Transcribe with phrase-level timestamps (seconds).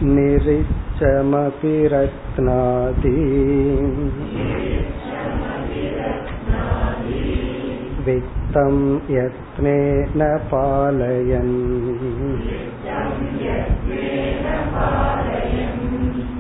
[0.03, 3.15] निरिच्चमपि रत्नादि
[8.07, 8.77] वित्तं
[9.15, 11.57] यत्नेन पालयन्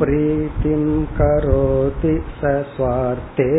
[0.00, 0.84] प्रीतिं
[1.20, 3.50] करोति स स्वार्थे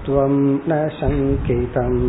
[0.00, 0.34] वित्तार्थत्वं
[0.68, 2.00] न शङ्कितम्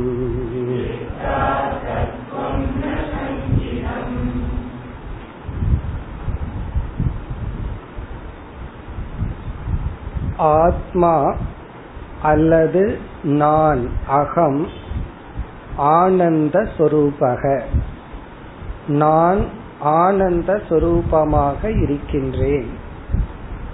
[10.58, 11.16] ஆத்மா
[12.22, 12.84] அல்லது
[13.24, 14.62] நான் அகம்
[15.78, 17.44] ஆனந்த சொரூபக
[18.88, 19.42] நான்
[19.80, 22.70] ஆனந்த சொரூபமாக இருக்கின்றேன்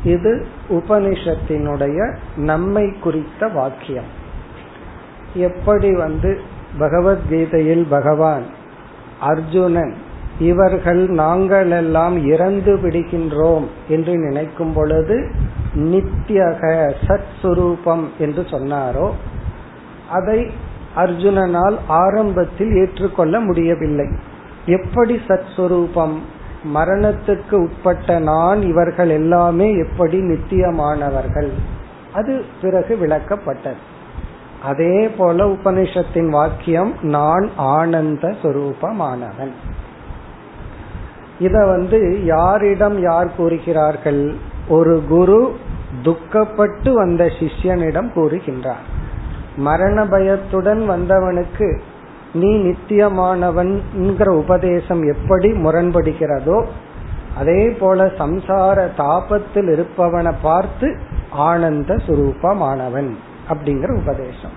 [0.04, 4.10] இது உபனிஷத்தினுடைய நம்மை குறித்த வாக்கியம்.
[5.34, 6.40] எப்படி வந்து
[6.78, 8.42] பகவத்கீதையில் பகவான்
[9.20, 9.94] அர்ஜுனன்
[10.38, 15.30] இவர்கள் நாங்கள் எல்லாம் இறந்து விடுகின்றோம் என்று நினைக்கும் பொழுது
[15.74, 19.10] நித்தியக சத் சுரூபம் என்று சொன்னாரோ
[20.10, 20.50] அதை
[20.96, 24.08] அர்ஜுனனால் ஆரம்பத்தில் ஏற்றுக்கொள்ள முடியவில்லை.
[24.66, 26.14] எப்படி சத் சுரூபம்
[26.74, 31.50] மரணத்துக்கு உட்பட்ட நான் இவர்கள் எல்லாமே எப்படி நித்தியமானவர்கள்?
[32.14, 33.80] அது பிறகு விளக்கப்பட்டது.
[34.62, 39.52] அதே போல உபனிஷத்தின் வாக்கியம் நான் ஆனந்த சொரூபமானவன்.
[41.38, 44.34] இத வந்து யாரிடம் யார் கூறுகிறார்கள்?
[44.68, 45.56] ஒரு குரு
[46.02, 48.86] துக்கப்பட்டு வந்த சிஷ்யனிடம் கூறுகின்றார்.
[49.56, 51.80] மரண பயத்துடன் வந்தவனுக்கு
[52.38, 56.64] நீ நித்தியமானவன்கிற உபதேசம் எப்படி முரண்படுகிறதோ
[57.36, 60.98] அதே போல சம்சார தாபத்தில் இருப்பவனை பார்த்து
[61.30, 63.14] ஆனந்த சுரூபமானவன்
[63.48, 64.54] அப்படிங்கிற உபதேசம்.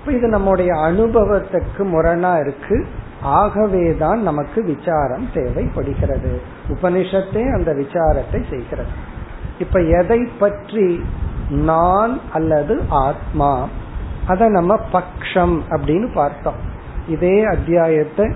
[0.00, 2.86] இப்ப இது நம்முடைய அனுபவத்துக்கு முரணா இருக்கு.
[3.22, 6.40] ஆகவேதான் நமக்கு விசாரம் தேவைப்படுகிறது.
[6.68, 8.90] உபனிஷத்தே அந்த விசாரத்தை செய்கிறது.
[9.58, 11.04] இப்ப எதை பற்றி
[11.50, 13.68] நான் அல்லது ஆத்மா?
[14.26, 16.76] அதை நம்ம பக்ஷம் அப்படின்னு பார்த்தோம்.
[17.08, 18.32] இதே அத்தியாயத்தை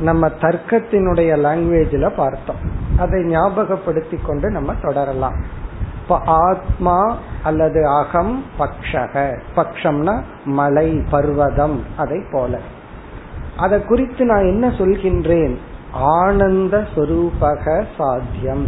[0.00, 2.56] நம்ம தர்க்கத்தினுடைய லாங்குவேஜ்ல பார்த்தோம்.
[2.98, 5.62] அதை ஞாபகப்படுத்தி கொண்டு நம்ம தொடரலாம்.
[6.02, 9.38] இப்ப ஆத்மா அல்லது அகம் பக்ஷக.
[9.56, 12.58] பக்ஷம்னா மலை பர்வதம் அதை போல.
[13.56, 15.56] அதை குறித்து நான் என்ன சொல்கின்றேன்?
[15.92, 18.66] ஆனந்த சொரூபக சாத்தியம்.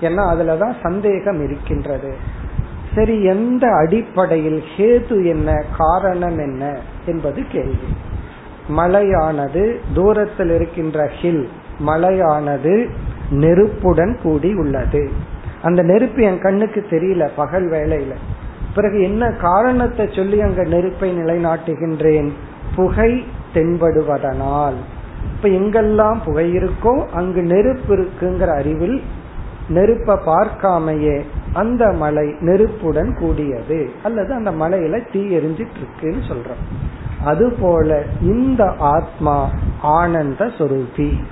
[0.00, 2.14] ஏன்னா அதுலதான் சந்தேகம் இருக்கின்றது.
[2.94, 7.96] சரி எந்த அடிப்படையில் ஹேது என்ன காரணம் என்ன என்பது கேள்வி.
[8.68, 11.48] மலையானது தூரத்தில் இருக்கின்ற ஹில்
[11.86, 12.88] மலையானது
[13.30, 15.10] நெருப்புடன் கூடி உள்ளது.
[15.62, 18.14] அந்த நெருப்பு என் கண்ணுக்கு தெரியல பகல் வேலையில
[18.74, 22.28] பிறகு என்ன காரணத்தை சொல்லி அங்க நெருப்பை நிலைநாட்டுகின்றேன்?
[22.76, 23.24] புகை
[23.54, 24.74] தென்படுவதனால்.
[25.36, 29.02] இப்ப எங்கெல்லாம் புகை இருக்கோ அங்கு நெருப்பு இருக்குங்கிற அறிவில்
[29.68, 31.22] நெருப்பை பார்க்காமையே
[31.52, 33.90] அந்த மலை நெருப்புடன் கூடியது.
[34.02, 36.83] அல்லது அந்த மலையில தீ எரிஞ்சிட்டு இருக்குன்னு சொல்றோம்.
[37.24, 39.50] அதுபோல இந்த ஆத்மா
[39.82, 41.24] ஆனந்த சொரூபி.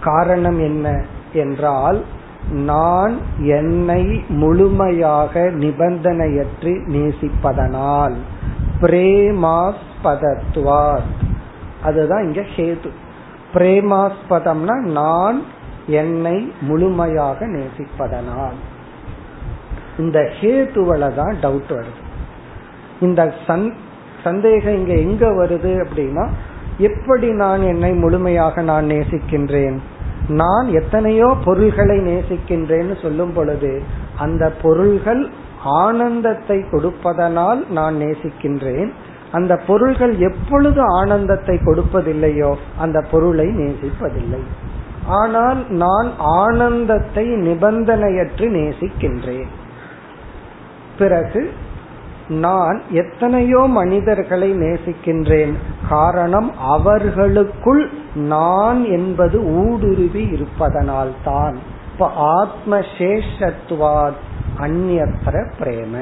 [0.00, 2.04] காரணம் என்ன என்றால்
[2.50, 8.14] நான் என்னை முழுமையாக நிபந்தனையற்றி நேசிப்பதனால்
[8.80, 11.02] பிரேமாஸ்பதத்வார்
[11.82, 12.90] அதுதான் இங்க ஹேது.
[13.54, 15.42] பிரேமாஸ்பதம்னா நான்
[15.86, 18.54] என்னை முழுமையாக நேசிப்பதனால்.
[19.98, 22.02] இந்த ஹேத்துவல தான் டவுட் வருது.
[23.00, 23.34] இந்த
[24.24, 26.24] சந்தேகம் இங்க எங்க வருது அப்படின்னா
[26.78, 29.76] எப்படி நான் என்னை முழுமையாக நான் நேசிக்கின்றேன்?
[30.28, 33.82] நான் எத்தனையோ பொருள்களை நேசிக்கின்றேன்னு சொல்லும் பொழுது
[34.16, 35.28] அந்த பொருள்கள்
[35.62, 38.90] ஆனந்தத்தை கொடுப்பதனால் நான் நேசிக்கின்றேன்.
[39.32, 44.42] அந்த பொருள்கள் எப்பொழுது ஆனந்தத்தை கொடுப்பதில்லையோ அந்த பொருளை நேசிப்பதில்லை.
[45.06, 49.50] ஆனால் நான் ஆனந்தத்தை நிபந்தனையற்று நேசிக்கின்றேன்.
[50.98, 51.50] பிறகு
[52.28, 55.52] நான் எத்தனையோ மனிதர்களை நேசிக்கின்றேன்.
[55.88, 61.58] காரணம் அவர்களுக்குள் நான் என்பது ஊடுருவி இருப்பதனால் தான்.
[61.92, 64.20] இப்ப சேஷத்துவாத்
[64.60, 66.00] அந்நத்திர பிரேம.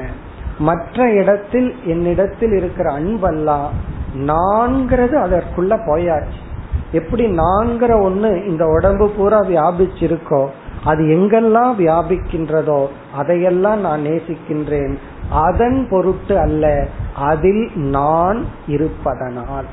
[0.59, 3.71] மற்ற இடத்தில் என்னிடத்தில் இருக்கிற அன்பெல்லாம்
[4.15, 6.45] நான்கிறது அதற்குள்ள போயாச்சு.
[6.91, 10.47] எப்படி நான்கிற ஒண்ணு இந்த உடம்பு பூரா வியாபிச்சிருக்கோ
[10.85, 14.97] அது எங்கெல்லாம் வியாபிக்கின்றதோ அதையெல்லாம் நான் நேசிக்கின்றேன்.
[15.29, 16.87] அதன் பொருட்டு அல்ல.
[17.15, 19.65] அதில் நான் இருப்பதனால்.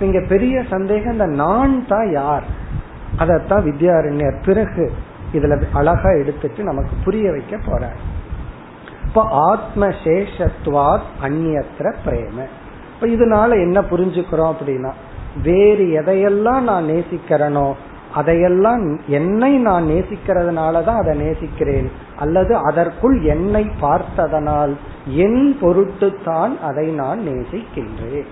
[0.00, 2.44] இங்க பெரிய சந்தேகம் இந்த நான் தான் யார்?
[3.18, 4.92] அதத்தான் வித்யாரண்யர் பிறகு
[5.32, 7.96] இதுல அழகா எடுத்துட்டு நமக்கு புரிய வைக்க போறார்.
[9.06, 12.46] இப்ப ஆத்ம சேஷத்துவாத் அந்நியத்திர பிரேம.
[12.94, 14.92] இப்ப இதனால என்ன புரிஞ்சுக்கிறோம் அப்படின்னா
[15.42, 17.72] வேறு எதையெல்லாம் நான் நேசிக்கிறனோ
[18.14, 21.90] அதையெல்லாம் என்னை நான் நேசிக்கிறதுனாலதான் அதை நேசிக்கிறேன்.
[22.18, 24.76] அல்லது அதற்குள் என்னை பார்த்ததனால்
[25.06, 28.26] என் பொருட்டு தான் அதை நான் நேசிக்கின்றேன்.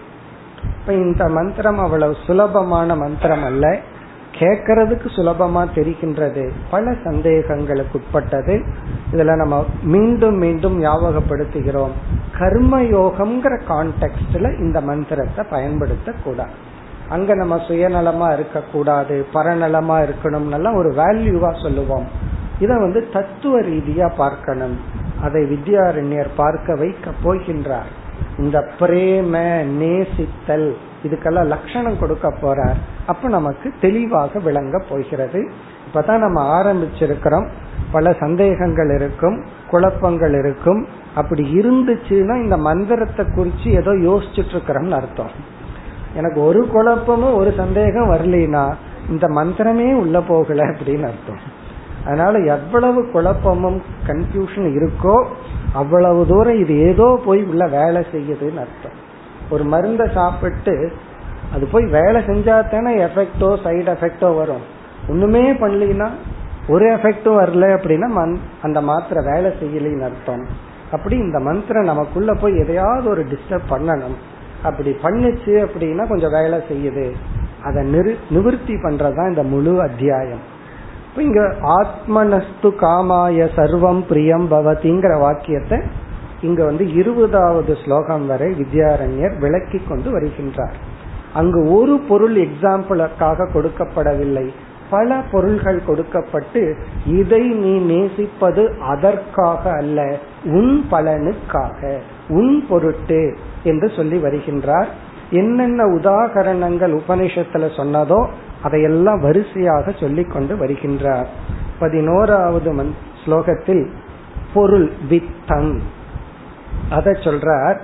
[0.80, 3.78] இப்ப இந்த மந்திரம் அவ்வளவு சுலபமான மந்திரம் அல்ல.
[4.38, 6.50] கேட்கறதுக்கு சுலபமா தெரிகின்றது.
[6.70, 8.64] பல சந்தேகங்களுக்கு உட்பட்டது.
[9.12, 11.90] இதுல நம்ம மீண்டும் மீண்டும் ஞாபகப்படுத்துகிறோம்.
[12.38, 16.74] கர்மயோகம்ங்கிற கான்டெக்ட்ல இந்த மந்திரத்தை பயன்படுத்த கூடாது
[17.08, 22.06] அங்க நம்ம சுயநலமா இருக்கக்கூடாது பரநலமா இருக்கணும்னு ஒரு வேல்யூவா சொல்லுவோம்.
[22.58, 24.80] இத வந்து தத்துவ ரீதியா பார்க்கணும்.
[25.22, 27.90] அதை வித்யாரண்யர் பார்க்க வைக்க போகின்றார்.
[28.38, 30.74] இந்த பிரேம நேசித்தல்
[31.04, 32.74] இதுக்கெல்லாம் லட்சணம் கொடுக்க போறார்.
[33.06, 35.50] அப்ப நமக்கு தெளிவாக விளங்க போகிறது.
[35.86, 37.48] இப்பதான் நம்ம ஆரம்பிச்சிருக்கிறோம்.
[37.92, 40.86] பல சந்தேகங்கள் இருக்கும் குழப்பங்கள் இருக்கும்.
[41.14, 45.54] அப்படி இருந்துச்சுன்னா இந்த மந்திரத்தை குறிச்சு ஏதோ யோசிச்சுட்டு இருக்கிறோம்னு அர்த்தம்.
[46.16, 48.64] எனக்கு ஒரு குழப்பமும் ஒரு சந்தேகம் வரலினா
[49.10, 51.42] இந்த மந்திரமே உள்ள போகல அப்படின்னு அர்த்தம்.
[52.06, 55.16] அதனால எவ்வளவு குழப்பமும் கன்ஃபியூஷன் இருக்கோ
[55.72, 58.96] அவ்வளவு தூரம் இது ஏதோ போய் உள்ள வேலை செய்யுதுன்னு அர்த்தம்.
[59.50, 60.74] ஒரு மருந்தை சாப்பிட்டு
[61.54, 64.64] அது போய் வேலை செஞ்சா தானே எஃபெக்டோ சைடு எஃபெக்டோ வரும்.
[65.10, 66.08] ஒண்ணுமே பண்ணலனா
[66.68, 68.08] ஒரு எஃபெக்டும் வரல அப்படின்னா
[68.62, 70.46] அந்த மாத்திரை வேலை செய்யலைன்னு அர்த்தம்.
[70.92, 74.16] அப்படி இந்த மந்திரம் நமக்குள்ள போய் எதையாவது ஒரு டிஸ்டர்ப் பண்ணணும்.
[74.62, 77.10] அப்படி பண்ணுச்சு அப்படின்னா கொஞ்சம் வேலை செய்யுது.
[77.62, 80.54] அதை நிறு நிவர்த்தி பண்றதுதான் இந்த முழு அத்தியாயம்.
[81.16, 85.78] இங்க ஆத்மனஸ்து காமாய சர்வம் பிரியம் பவதிங்கிற வாக்கியத்தை
[86.42, 90.74] இங்க வந்து இருபதாவது ஸ்லோகம் வரை வித்யாரண்யர் விளக்கி கொண்டு வருகின்றார்.
[91.34, 94.48] அங்கு ஒரு பொருள் எக்ஸாம்பிளுக்காக கொடுக்கப்படவில்லை.
[94.90, 96.76] பல பொருள்கள் கொடுக்கப்பட்டு
[97.06, 101.98] இதை நீ நேசிப்பது அதற்காக அல்ல உன் பலனுக்காக
[102.28, 103.36] உன் பொருட்டு.
[103.66, 104.88] என்று சொல்லி வருகின்றார்.
[105.30, 108.20] என்னென்ன உதாகரணங்கள் உபனிஷத்துல சொன்னதோ
[108.62, 111.26] அதையெல்லாம் வரிசையாக சொல்லிக் கொண்டு வருகின்றார்.
[111.78, 112.70] பதினோராவது
[113.24, 113.84] ஸ்லோகத்தில்
[114.54, 115.72] பொருள் வித்தம்.
[116.90, 117.78] அத சொல்றார்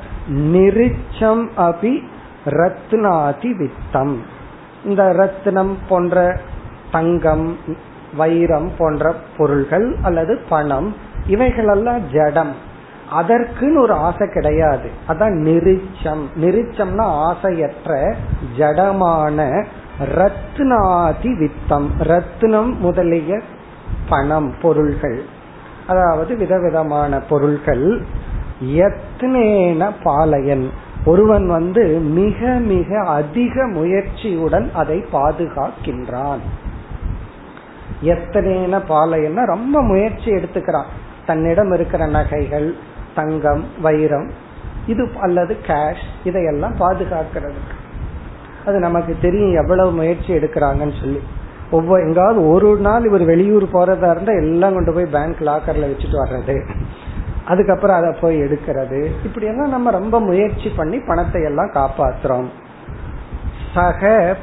[0.54, 1.92] நிருச்சம் அபி
[2.46, 4.14] ரத்னாதி வித்தம்.
[4.84, 6.40] இந்த ரத்னம் போன்ற
[6.92, 7.56] தங்கம்
[8.16, 10.96] வைரம் போன்ற பொருள்கள் அல்லது பணம்
[11.26, 12.54] இவைகளெல்லாம் ஜடம்.
[13.20, 14.90] அதற்குன்னு ஒரு ஆசை கிடையாது.
[15.08, 16.22] அதான் நிரிச்சம்.
[16.40, 18.14] நிரிச்சம்னா ஆசையற்ற
[18.58, 19.64] ஜடமான
[20.16, 21.86] ரத்னாதி வித்தம்.
[21.98, 23.40] ரத்னம் முதலிய
[24.08, 25.22] பணம் பொருள்கள்.
[25.86, 28.04] அதாவது விதவிதமான பொருள்கள்.
[28.64, 30.70] எத்தனேன பாலையன்.
[31.04, 36.38] ஒருவன் வந்து மிக மிக அதிக முயற்சியுடன் அதை பாதுகாக்கின்றான்.
[38.04, 40.86] எத்தனேன பாலையன்னா ரொம்ப முயற்சி எடுத்துக்கிறான்.
[41.26, 44.30] தன்னிடம் இருக்கிற நகைகள் தங்கம் வைரம்
[44.86, 47.76] இது அல்லது கேஷ் இதையெல்லாம் பாதுகாக்கிறதுக்கு.
[48.66, 51.20] அது நமக்கு தெரியும் எவ்வளவு முயற்சி எடுக்கிறாங்கன்னு சொல்லி.
[51.70, 56.68] ஒவ்வொரு எங்காவது ஒரு நாள் இவர் வெளியூர் போறதா இருந்தா எல்லாம் கொண்டு போய் பேங்க் லாக்கர்ல வச்சுட்டு வர்றது.
[57.46, 59.10] அதுக்கப்புறம் அதை போய் எடுக்கிறது.
[59.24, 62.46] இப்படி எல்லாம் நம்ம ரொம்ப முயற்சி பண்ணி பணத்தை எல்லாம் காப்பாத்துறோம்.
[63.74, 64.36] சக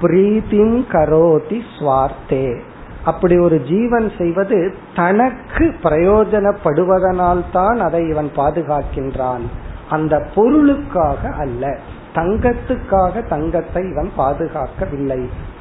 [0.00, 2.60] பிரீத்திம் கரோதி ஸ்வார்த்தே.
[3.06, 4.58] அப்படி ஒரு ஜீவன் செய்வது
[4.94, 9.44] தனக்கு பிரயோஜனப்படுவதனால் தான் அதை இவன் பாதுகாக்கின்றான்.
[9.90, 11.76] அந்த பொருளுக்காக அல்ல
[12.14, 15.20] தங்கத்துக்காக தங்கத்தை இவன் பாதுகாக்கவில்லை.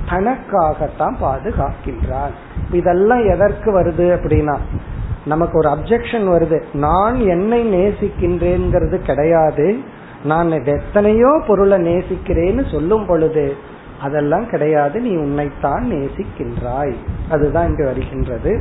[0.10, 2.34] தனக்காகத்தான் பாதுகாக்கின்றான்.
[2.72, 4.56] இதெல்லாம் எதற்கு வருது அப்படின்னா
[5.25, 6.60] நமக்கு ஒரு அப்செக்ஷன் வருது.
[6.86, 9.68] நான் என்னை நேசிக்கின்றேங்கிறது கிடையாது.
[10.24, 13.46] நான் எத்தனையோ பொருளை நேசிக்கிறேன்னு சொல்லும் பொழுது
[14.06, 16.96] அதெல்லாம் கிடையாது நீ உன்னைத்தான் நேசிக்கின்றாய்.
[17.30, 18.54] அதுதான் இங்கு வருகின்றது.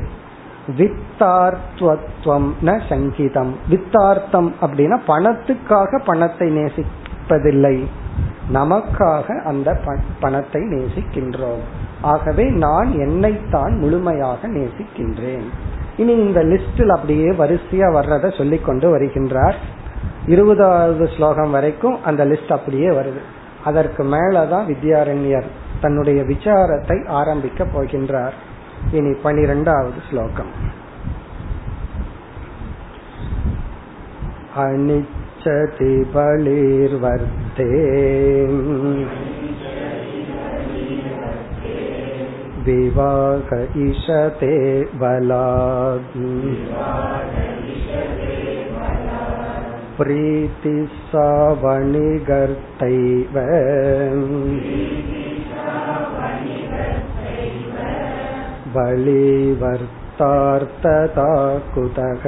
[0.78, 3.52] வித்தார்த்துவம் ந சங்கீதம்.
[3.70, 7.76] வித்தார்த்தம் அப்படின்னா பணத்துக்காக பணத்தை நேசிப்பதில்லை.
[8.52, 9.68] நமக்காக அந்த
[10.20, 11.64] பணத்தை நேசிக்கின்றோம்.
[12.00, 15.46] ஆகவே நான் என்னைத்தான் முழுமையாக நேசிக்கின்றேன்.
[15.96, 19.58] இனி இந்த லிஸ்டில் அப்படியே வரிசையா வர்றத சொல்லிக் கொண்டு வருகின்றார்.
[20.26, 23.22] இருபதாவது ஸ்லோகம் வரைக்கும் அந்த லிஸ்ட் அப்படியே வருது.
[23.63, 25.49] அதற்கு மேலதான் வித்யாரண்யர்
[25.81, 28.37] தன்னுடைய விசாரத்தை ஆரம்பிக்க போகின்றார்
[28.91, 30.53] இனி பனிரெண்டாவது ஸ்லோகம்
[34.57, 37.71] அனிச்சதி பளிர்வர்த்தே
[42.61, 44.55] विवाह इषते
[44.95, 46.17] बलात्
[49.97, 51.27] प्रीतिः सा
[51.61, 53.35] वणिगर्तैव
[59.59, 61.27] बलिवर्तार्थता
[61.73, 62.25] कुतः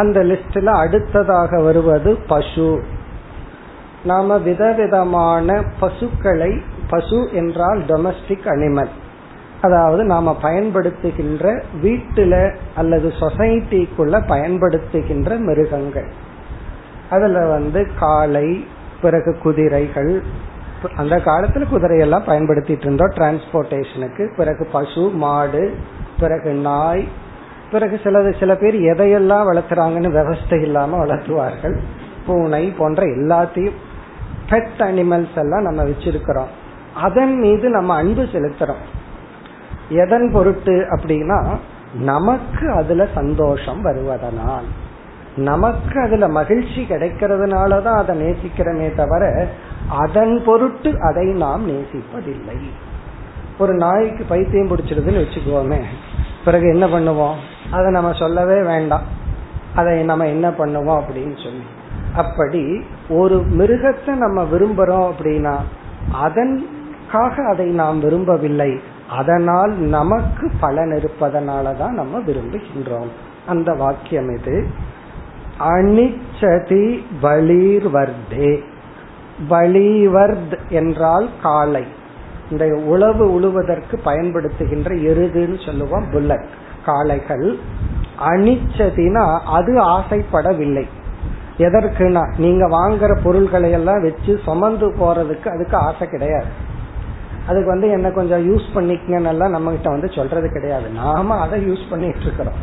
[0.00, 2.68] அந்த லிஸ்ட்ல அடுத்ததாக வருவது பசு
[4.04, 6.52] நாம விதவிதமான பசுக்களை
[6.89, 8.91] பசு என்றால் டொமஸ்டிக் அனிமல்
[9.61, 16.09] அதாவது நாம பயன்படுத்துகின்ற வீட்டுல அல்லது சொசைட்டிக்குள்ள பயன்படுத்துகின்ற மிருகங்கள்.
[17.09, 18.67] அதுல வந்து காளை
[19.01, 20.23] பிறகு குதிரைகள்
[20.95, 23.09] அந்த காலத்துல குதிரையெல்லாம் பயன்படுத்திட்டு இருந்தோம்.
[23.09, 25.73] டிரான்ஸ்போர்டேஷனுக்கு பிறகு பசு மாடு
[26.19, 27.07] பிறகு நாய்
[27.71, 31.77] பிறகு சிலது சில பேர் எதையெல்லாம் வளர்த்துறாங்கன்னு விவஸ்தை இல்லாம வளர்த்துவார்கள்.
[32.25, 33.79] பூனை போன்ற எல்லாத்தையும்
[34.49, 36.51] பெட் அனிமல்ஸ் எல்லாம் நம்ம வச்சிருக்கிறோம்.
[36.95, 38.83] அதன் மீது நம்ம அன்பு செலுத்துறோம்
[39.89, 41.57] எதன் பொருட்டு அப்படின்னா
[41.93, 44.63] நமக்கு அதுல சந்தோஷம் வருவதனால்.
[45.35, 49.47] நமக்கு அதுல மகிழ்ச்சி கிடைக்கிறதுனாலதான் அதை நேசிக்கிறமே தவிர
[49.89, 52.57] அதன் பொருட்டு அதை நாம் நேசிப்பதில்லை.
[53.57, 55.81] ஒரு நாய்க்கு பைத்தியம் பிடிச்சிருதுன்னு வச்சுக்கோமே
[56.45, 57.35] பிறகு என்ன பண்ணுவோம்?
[57.71, 59.03] அதை நம்ம சொல்லவே வேண்டாம்.
[59.75, 61.63] அதை நம்ம என்ன பண்ணுவோம் அப்படின்னு சொல்லி.
[62.15, 65.55] அப்படி ஒரு மிருகத்தை நம்ம விரும்புறோம் அப்படின்னா
[66.11, 66.67] அதன்
[67.13, 68.79] அதற்காக அதை நாம் விரும்பவில்லை.
[69.09, 73.07] அதனால் நமக்கு பலன் இருப்பதனாலதான் நம்ம விரும்புகின்றோம்.
[73.47, 74.67] அந்த வாக்கியம் இது.
[75.59, 78.61] அனிச்சதி வலிர்வர்தே
[79.49, 81.85] வலிவர்த் என்றால் காளை
[82.51, 86.45] இந்த உழவு உழுவதற்கு பயன்படுத்துகின்ற எருதுன்னு சொல்லுவோம் புல்லட்
[86.85, 87.57] காளைகள்.
[88.29, 90.87] அனிச்சதினா அது ஆசைப்படவில்லை.
[91.57, 96.71] எதற்குனா நீங்க வாங்குற பொருள்களை எல்லாம் வச்சு சுமந்து போறதுக்கு அதுக்கு ஆசை கிடையாது.
[97.47, 100.89] அதுக்கு வந்து என்ன கொஞ்சம் யூஸ் பண்ணிக்கங்க நம்ம கிட்ட வந்து சொல்றது கிடையாது.
[100.89, 102.59] நாம அதை யூஸ் பண்ணிட்டு இருக்கிறோம்.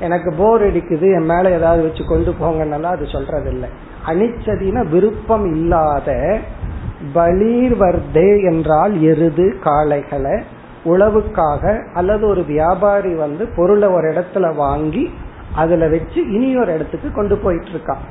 [0.00, 3.68] எனக்கு போர் அடிக்குது என் மேல ஏதாவது வச்சு கொண்டு போங்கன்னெல்லாம் அது சொல்றது இல்லை
[4.06, 6.38] அனிச்சதினா விருப்பம் இல்லாத
[7.14, 10.42] பலீர்வர்தே என்றால் எருது காளைகளை
[10.84, 15.04] உழவுக்காக அல்லது ஒரு வியாபாரி வந்து பொருளை ஒரு இடத்துல வாங்கி
[15.54, 18.04] அதுல வச்சு இனி ஒரு இடத்துக்கு கொண்டு போயிட்டு இருக்கான்.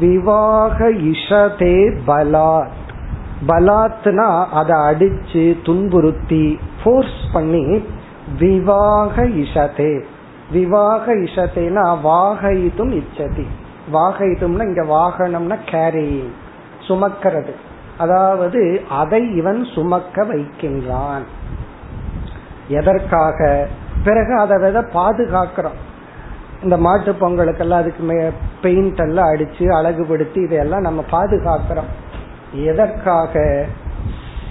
[0.00, 2.80] விவாக இஷதே பலாத்.
[3.46, 7.84] பலாத்னா அதை அடிச்சு துன்புறுத்தி ஃபோர்ஸ் பண்ணி
[8.38, 10.04] விவாக இஷதே.
[10.52, 13.46] விவாக இஷத்தேனா வாகயிதும் இச்சதி.
[13.92, 16.32] வாகயிதும்னா இங்க வாகனம்னா கேரியிங்
[16.88, 17.52] சுமக்கிறது.
[17.98, 21.22] அதாவது அதை இவன் சுமக்க வைக்கின்றான்.
[22.68, 23.68] எதற்காக?
[24.04, 25.80] பிறகு அதை வித பாதுகாக்கிறோம்.
[26.62, 28.32] இந்த மாட்டு பொங்கலுக்கெல்லாம் அதுக்கு
[28.62, 32.10] பெயிண்ட் எல்லாம் அடிச்சு அழகுபடுத்தி இதையெல்லாம் நம்ம பாதுகாக்கிறோம்.
[32.52, 33.64] எதற்காக?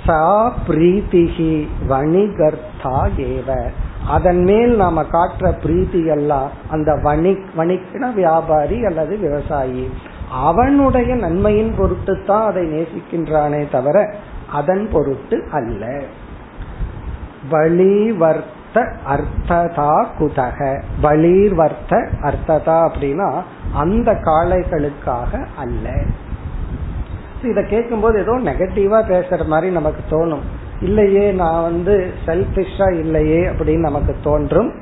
[0.06, 3.68] சா பிரீத்திகி வணிகர்த்தா ஏவ.
[4.08, 9.90] அதன் மேல் நாம காட்டுற பிரீத்தி எல்லாம் அந்த வணிக் வணிக்னா வியாபாரி அல்லது விவசாயி.
[10.32, 14.14] அவனுடைய நன்மையின் பொருட்டு தான் அதை நேசிக்கின்றானே தவிர
[14.52, 16.02] அதன் பொருட்டு அல்ல.
[17.52, 20.82] வலிவர்த்த அர்த்ததா குதக.
[21.04, 23.42] வலிவர்த்த அர்த்ததா அப்படின்னா
[23.74, 25.90] அந்த காளைகளுக்காக அல்ல.
[27.44, 30.42] இத கேட்கும்போது ஏதோ நெகட்டிவா பேசுற மாதிரி நமக்கு தோணும்.
[30.82, 34.74] இல்லையே நான் வந்து செல்பிஷா இல்லையே அப்படின்னு நமக்கு தோன்றும்.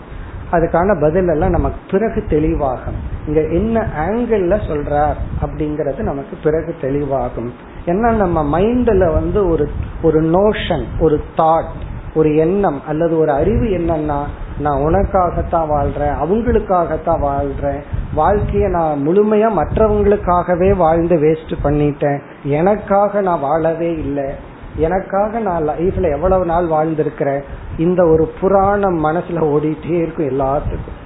[0.51, 2.99] அதுக்கான பதில் எல்லாம் நமக்கு பிறகு தெளிவாகும்.
[3.27, 7.49] இங்க என்ன ஆங்கிள் சொல்றார் அப்படிங்கறது நமக்கு பிறகு தெளிவாகும்.
[7.85, 9.69] ஏன்னா நம்ம மைண்ட்ல வந்து ஒரு
[10.01, 11.73] ஒரு நோஷன் ஒரு தாட்
[12.13, 14.23] ஒரு எண்ணம் அல்லது ஒரு அறிவு என்னன்னா
[14.59, 17.81] நான் உனக்காகத்தான் வாழ்றேன் அவங்களுக்காகத்தான் வாழ்றேன்
[18.15, 22.21] வாழ்க்கைய நான் முழுமையா மற்றவங்களுக்காகவே வாழ்ந்து வேஸ்ட் பண்ணிட்டேன்.
[22.43, 24.33] எனக்காக நான் வாழவே இல்லை.
[24.75, 27.41] எனக்காக நான் லைஃப்ல எவ்வளவு நாள் வாழ்ந்திருக்கிறேன்?
[27.77, 30.97] இந்த ஒரு புராணம் மனசுல ஓடிட்டே இருக்கும் எல்லாத்துக்கும்.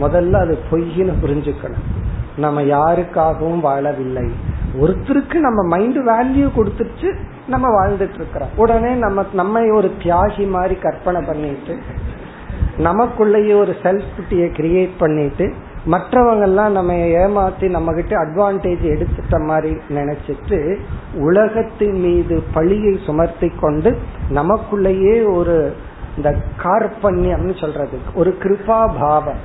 [0.00, 2.06] முதல்ல அது பொய்ன்னு புரிஞ்சுக்கணும்.
[2.36, 4.30] நம்ம யாருக்காகவும் வாழவில்லை.
[4.80, 7.16] ஒருத்தருக்கு நம்ம மைண்ட் வேல்யூ கொடுத்துட்டு
[7.48, 8.48] நம்ம வாழ்ந்துட்டு இருக்கிறோம்.
[8.56, 11.78] உடனே நம்ம நம்ம ஒரு தியாகி மாதிரி கற்பனை பண்ணிட்டு
[12.78, 15.52] நமக்குள்ளேயே ஒரு செல்ஃப் குட்டிய கிரியேட் பண்ணிட்டு
[15.86, 20.78] மற்றவங்கெல்லாம் நம்ம ஏமாத்தி நம்ம கிட்ட அட்வான்டேஜ் எடுத்துட்ட மாதிரி நினைச்சிட்டு
[21.14, 23.96] உலகத்தின் மீது பழியை சுமர்த்தி கொண்டு
[24.30, 25.74] நமக்குள்ளேயே ஒரு
[26.16, 29.42] இந்த கார்பண்யம்னு சொல்றது ஒரு கிருபா பாவம்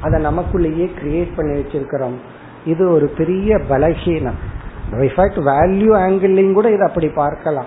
[0.00, 2.16] அதை நமக்குள்ளேயே கிரியேட் பண்ணி வச்சிருக்கிறோம்.
[2.64, 4.40] இது ஒரு பெரிய பலகீனம்.
[4.90, 7.66] இன்ஃபேக்ட் வேல்யூ ஆங்கிள்லையும் கூட இதை அப்படி பார்க்கலாம்.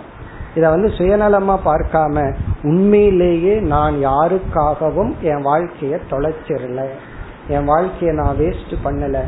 [0.56, 6.86] இத வந்து சுயநலமா பார்க்காம உண்மையிலேயே நான் யாருக்காகவும் என் வாழ்க்கைய தொலைச்சிடல.
[7.48, 9.20] என் வாழ்க்கைய நான் வேஸ்ட் பண்ணல.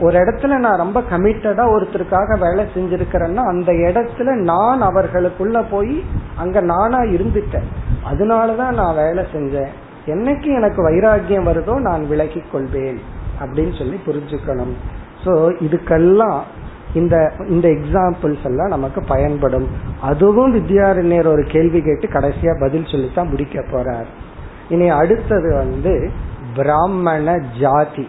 [0.00, 6.04] ஒரு இடத்துல நான் ரொம்ப கமிட்டடா ஒருத்தருக்காக வேலை செஞ்சிருக்கிறேன்னா அந்த இடத்துல நான் அவர்களுக்குள்ள போய்
[6.36, 7.68] அங்க நானா இருந்துட்டேன்.
[8.10, 9.68] அதனாலதான் நான் வேலை செஞ்சேன்.
[10.06, 13.00] என்னைக்கு எனக்கு வைராகியம் வருதோ நான் விலகி கொள்வேன்
[13.40, 14.74] அப்படின்னு சொல்லி புரிஞ்சுக்கணும்.
[15.24, 15.32] சோ
[15.68, 16.40] இதுக்கெல்லாம்
[16.94, 19.68] இந்த இந்த எக்ஸாம்பிள்ஸ் எல்லாம் நமக்கு பயன்படும்.
[20.00, 24.04] அதுவும் வித்யாரண்யர் ஒரு கேள்வி கேட்டு கடைசியா பதில் சொல்லித்தான் முடிக்க போறார்.
[24.68, 26.10] இனி அடுத்தது வந்து
[26.56, 28.08] பிராமண ஜாதி.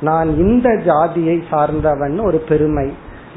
[0.00, 2.94] நான் இந்த ஜாதியை சார்ந்தவன் ஒரு பெருமை.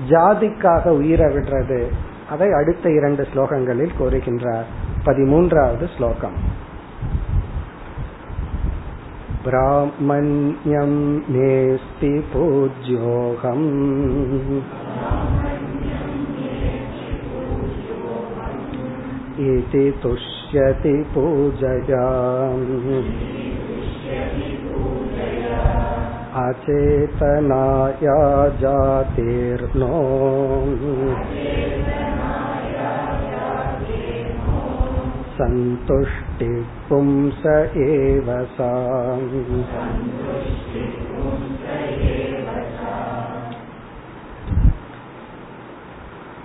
[0.09, 1.85] ஜாதிக்காக உயிரை விடுறது.
[2.29, 4.63] அதை அடுத்த இரண்டு ஸ்லோகங்களில் கூறுகின்றார்.
[5.05, 6.67] பதிமூன்றாவது ஸ்லோகம்.
[9.49, 10.91] ब्राह्मण्यं
[11.33, 13.65] मेऽस्ति पूज्योऽहम्।
[19.39, 22.07] इति तुष्यति पूजया।
[26.49, 29.97] अचेतनाया जातिर्नो
[35.37, 36.28] सन्तुष्टि
[36.88, 37.42] पुंस
[37.86, 38.70] एव सा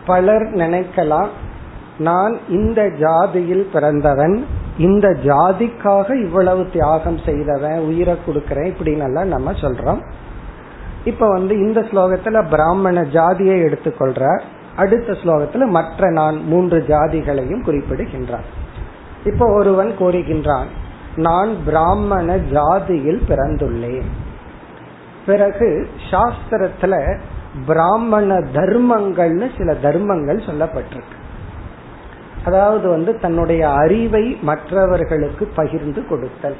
[0.07, 1.31] பலர் நினைக்கலாம்
[1.97, 4.35] நான் இந்த ஜாதியில் பிறந்தவன்
[4.77, 9.99] இந்த ஜாதிக்காக இவ்வளவு தியாகம் செய்தவன் உயிரை கொடுக்கறேன் இப்படின்னு எல்லாம் நம்ம சொல்றோம்
[11.05, 14.43] இப்ப வந்து இந்த ஸ்லோகத்துல பிராமண ஜாதியை எடுத்துக்கொள்றார்
[14.75, 18.47] அடுத்த ஸ்லோகத்துல மற்ற நான் மூன்று ஜாதிகளையும் குறிப்பிடுகின்றார்
[19.24, 20.66] இப்போ ஒருவன் கூறுகின்றான்
[21.16, 24.08] நான் பிராமண ஜாதியில் பிறந்துள்ளேன்.
[25.26, 26.94] பிறகு சாஸ்திரத்துல
[27.66, 31.18] பிராமண தர்மங்கள்னு சில தர்மங்கள் சொல்லப்பட்டிருக்கு.
[32.44, 36.56] அதாவது வந்து தன்னுடைய அறிவை மற்றவர்களுக்கு பகிர்ந்து கொடுத்தல்.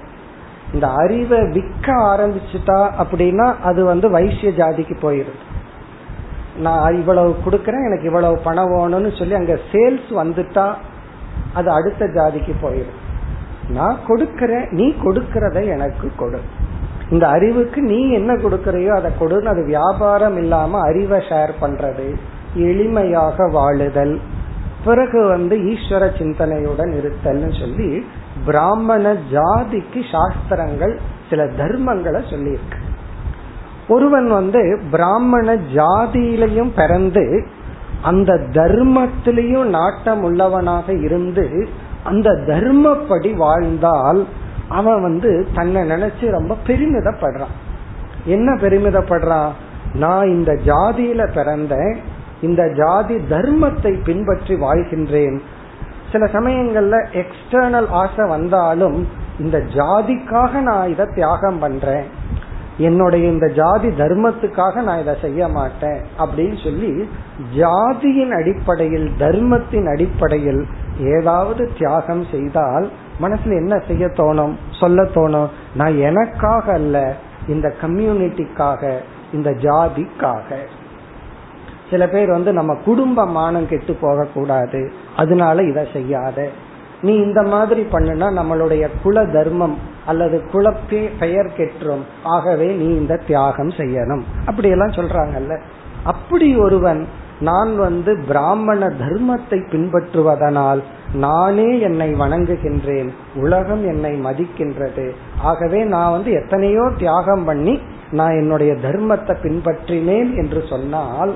[0.72, 5.42] இந்த அறிவை விற்க ஆரம்பிச்சுட்டா அப்படின்னா அது வந்து வைசிய ஜாதிக்கு போயிருது.
[6.58, 10.74] நான் இவ்வளவு கொடுக்கறேன் எனக்கு இவ்வளவு பணம் வேணும்னு சொல்லி அங்க சேல்ஸ் வந்துட்டா
[11.54, 13.00] அது அடுத்த ஜாதிக்கு போயிடும்.
[13.70, 16.40] நான் கொடுக்கற நீ கொடுக்கறத எனக்கு கொடு.
[17.10, 22.06] இந்த அறிவுக்கு நீ என்ன கொடுக்கறையோ அதை கொடுன்னு அது வியாபாரம் இல்லாம அறிவை ஷேர் பண்றது
[22.68, 24.14] எளிமையாக வாழுதல்
[24.84, 27.90] பிறகு வந்து ஈஸ்வர சிந்தனையுடன் இருத்தல்னு சொல்லி
[28.46, 30.94] பிராமண ஜாதிக்கு சாஸ்திரங்கள்
[31.30, 32.80] சில தர்மங்களை சொல்லியிருக்கு.
[33.88, 37.24] ஒருவன் வந்து பிராமண ஜாதியிலையும் பிறந்து
[38.04, 41.68] அந்த தர்மத்திலையும் நாட்டம் உள்ளவனாக இருந்து
[42.04, 44.26] அந்த தர்மப்படி வாழ்ந்தால்
[44.68, 47.54] அவன் வந்து தன்னை நினைச்சு ரொம்ப பெருமிதப்படுறான்.
[48.24, 49.52] என்ன பெருமிதப்படுறான்?
[49.94, 51.96] நான் இந்த ஜாதியில பிறந்தேன்
[52.40, 55.38] இந்த ஜாதி தர்மத்தை பின்பற்றி வாழ்கின்றேன்.
[56.12, 62.04] சில சமயங்கள்ல எக்ஸ்டர்னல் ஆசை வந்தாலும் இந்த ஜாதிக்காக நான் இதை தியாகம் பண்றேன்.
[62.78, 67.08] என்னுடைய இந்த ஜாதி தர்மத்துக்காக நான் இதை செய்ய மாட்டேன் அப்படின்னு சொல்லி
[67.56, 70.66] ஜாதியின் அடிப்படையில் தர்மத்தின் அடிப்படையில்
[71.00, 74.54] ஏதாவது தியாகம் செய்தால் மனசுல என்ன செய்ய தோணும்?
[74.80, 75.48] சொல்ல தோணும்.
[75.74, 77.14] நான் எனக்காக அல்ல
[77.48, 78.92] இந்த கம்யூனிட்டிக்காக
[79.32, 80.54] இந்த ஜாதிக்காக.
[81.90, 86.48] சில பேர் வந்து நம்ம குடும்ப மானம் கெட்டு போக கூடாது அதனால இதை செய்யாத.
[87.06, 92.04] நீ இந்த மாதிரி பண்ணுனா நம்மளுடைய குல தர்மம் அல்லது குலப்பே பெயர் கெற்றும்.
[92.36, 94.24] ஆகவே நீ இந்த தியாகம் செய்யணும்.
[94.46, 95.56] அப்படி எல்லாம் சொல்றாங்கல்ல.
[96.04, 97.02] அப்படி ஒருவன்
[97.40, 100.80] நான் வந்து பிராமண தர்மத்தை பின்பற்றுவதனால்
[101.14, 105.06] நானே என்னை வணங்குகின்றேன் உலகம் என்னை மதிக்கின்றது.
[105.50, 107.74] ஆகவே நான் வந்து எத்தனையோ தியாகம் பண்ணி
[108.10, 111.32] நான் என்னுடைய தர்மத்தை பின்பற்றினேன் என்று சொன்னால்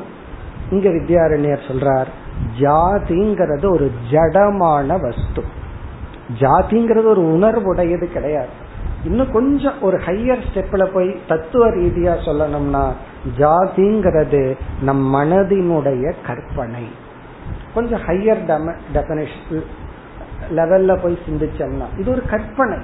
[0.71, 2.11] இங்க வித்யாரண்யர் சொல்றார்
[2.59, 5.45] ஜாதிங்கிறது ஒரு ஜடமான வஸ்து.
[6.39, 8.67] ஜாதிங்கிறது ஒரு உணர்வுடையது கிடையாது.
[9.05, 12.93] இன்னும் கொஞ்சம் ஒரு ஹையர் ஸ்டெப்ல போய் தத்துவ ரீதியா சொல்லணும்னா
[13.39, 16.89] ஜாதிங்கிறது நம் மனதினுடைய கற்பனை.
[17.75, 19.63] கொஞ்சம் ஹையர் டெபனேஷன்
[20.51, 22.79] லெவல்ல போய் சிந்திச்சோம்னா இது ஒரு கற்பனை.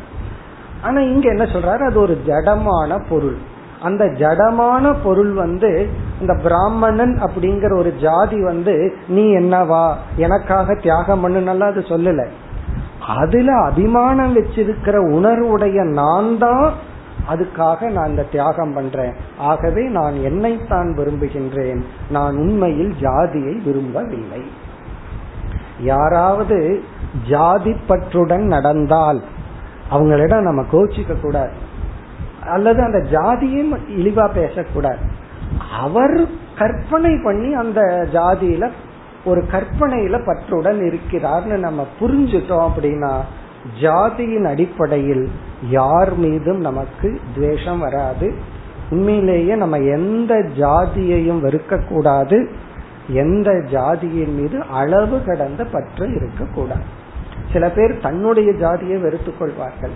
[0.83, 1.87] ஆனா இங்க என்ன சொல்றாரு?
[1.87, 3.37] அது ஒரு ஜடமான பொருள்.
[3.85, 5.71] அந்த ஜடமான பொருள் வந்து
[6.21, 8.75] இந்த பிராமணன் அப்படிங்கிற ஒரு ஜாதி வந்து
[9.09, 9.85] நீ என்னவா
[10.17, 12.25] எனக்காக தியாகம் பண்ணுனெல்லாம் அது சொல்லல.
[13.17, 16.67] அதுல அபிமானம் வச்சிருக்கிற உணர்வுடைய நான் தான்
[17.33, 19.15] அதுக்காக நான் இந்த தியாகம் பண்றேன்.
[19.51, 21.83] ஆகவே நான் என்னைத்தான் விரும்புகின்றேன்.
[22.11, 24.43] நான் உண்மையில் ஜாதியை விரும்பவில்லை.
[25.81, 26.59] யாராவது
[27.31, 29.21] ஜாதி பற்றுடன் நடந்தால்
[29.91, 31.64] அவங்களிடம் நம்ம கோச்சிக்க கூடாது
[32.47, 34.99] அல்லது அந்த ஜாதியும் இழிவா பேசக்கூடாது.
[35.81, 36.29] அவர்
[36.59, 38.71] கற்பனை பண்ணி அந்த ஜாதியில
[39.25, 43.21] ஒரு கற்பனையில பற்றுடன் இருக்கிறார்னு நம்ம புரிஞ்சுட்டோம் அப்படின்னா
[43.81, 45.31] ஜாதியின் அடிப்படையில்
[45.71, 48.35] யார் மீதும் நமக்கு துவேஷம் வராது.
[48.91, 52.51] உண்மையிலேயே நம்ம எந்த ஜாதியையும் வெறுக்க கூடாது
[53.09, 56.83] எந்த ஜாதியின் மீது அளவு கடந்த பற்று இருக்கக்கூடாது.
[57.53, 59.91] சில பேர் தன்னுடைய ஜாதியை வெறுத்துக் கொள்வார்கள்.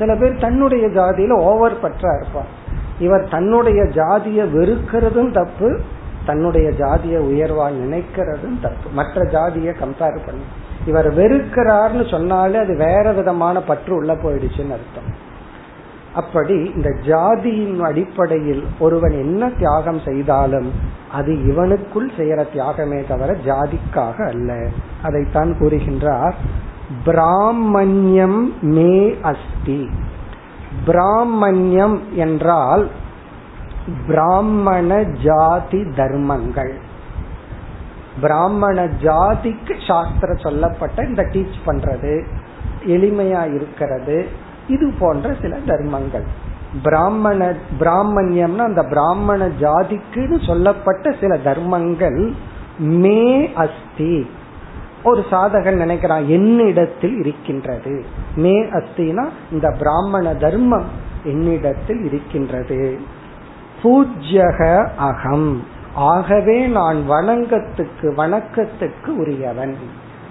[0.00, 2.50] சில பேர் தன்னுடைய ஜாதியில ஓவர் பற்றா இருப்பார்.
[2.98, 5.80] இவர் தன்னுடைய ஜாதியை வெறுக்கிறதும் தப்பு
[6.26, 8.90] தன்னுடைய ஜாதிய உயர்வா நினைக்கிறதும் தப்பு.
[8.92, 10.46] மற்ற ஜாதியை கம்பேர் பண்ணி.
[10.86, 15.28] இவர் வெறுக்கிறார்னு சொன்னாலே அது வேற விதமான பற்று உள்ள போயிடுச்சுன்னு அர்த்தம்.
[16.14, 20.72] அப்படி இந்த ஜாதியின் அடிப்படையில் ஒருவன் என்ன தியாகம் செய்தாலும்
[21.12, 24.66] அது இவனுக்குள் செய்யற தியாகமே தவிர ஜாதிக்காக அல்ல.
[25.02, 26.34] அதைத்தான் கூறுகின்றார்
[27.06, 29.90] பிராமண்யம் மே அஸ்தி.
[30.86, 32.88] பிராமண்யம் என்றால்
[34.06, 36.78] பிராமண ஜாதி தர்மங்கள்.
[38.20, 42.24] பிராமண ஜாதிக்கு சாஸ்திர சொல்லப்பட்ட இந்த டீச் பண்றது
[42.86, 44.28] எளிமையா இருக்கிறது
[44.68, 46.24] இது போன்ற சில தர்மங்கள்.
[46.82, 52.32] பிராமண பிராமண்யம்னா அந்த பிராமண ஜாதிக்குன்னு சொல்லப்பட்ட சில தர்மங்கள்
[52.78, 54.30] மே அஸ்தி.
[55.04, 58.04] ஒரு சாதகன் நினைக்கிறான் என்னிடத்தில் இருக்கின்றது.
[58.36, 60.84] மே அஸ்தினா இந்த பிராமண தர்மம்
[61.24, 63.00] என்னிடத்தில் இருக்கின்றது.
[63.82, 65.64] பூஜ்யக அகம்.
[65.94, 69.76] ஆகவே நான் வணங்கத்துக்கு வணக்கத்துக்கு உரியவன்.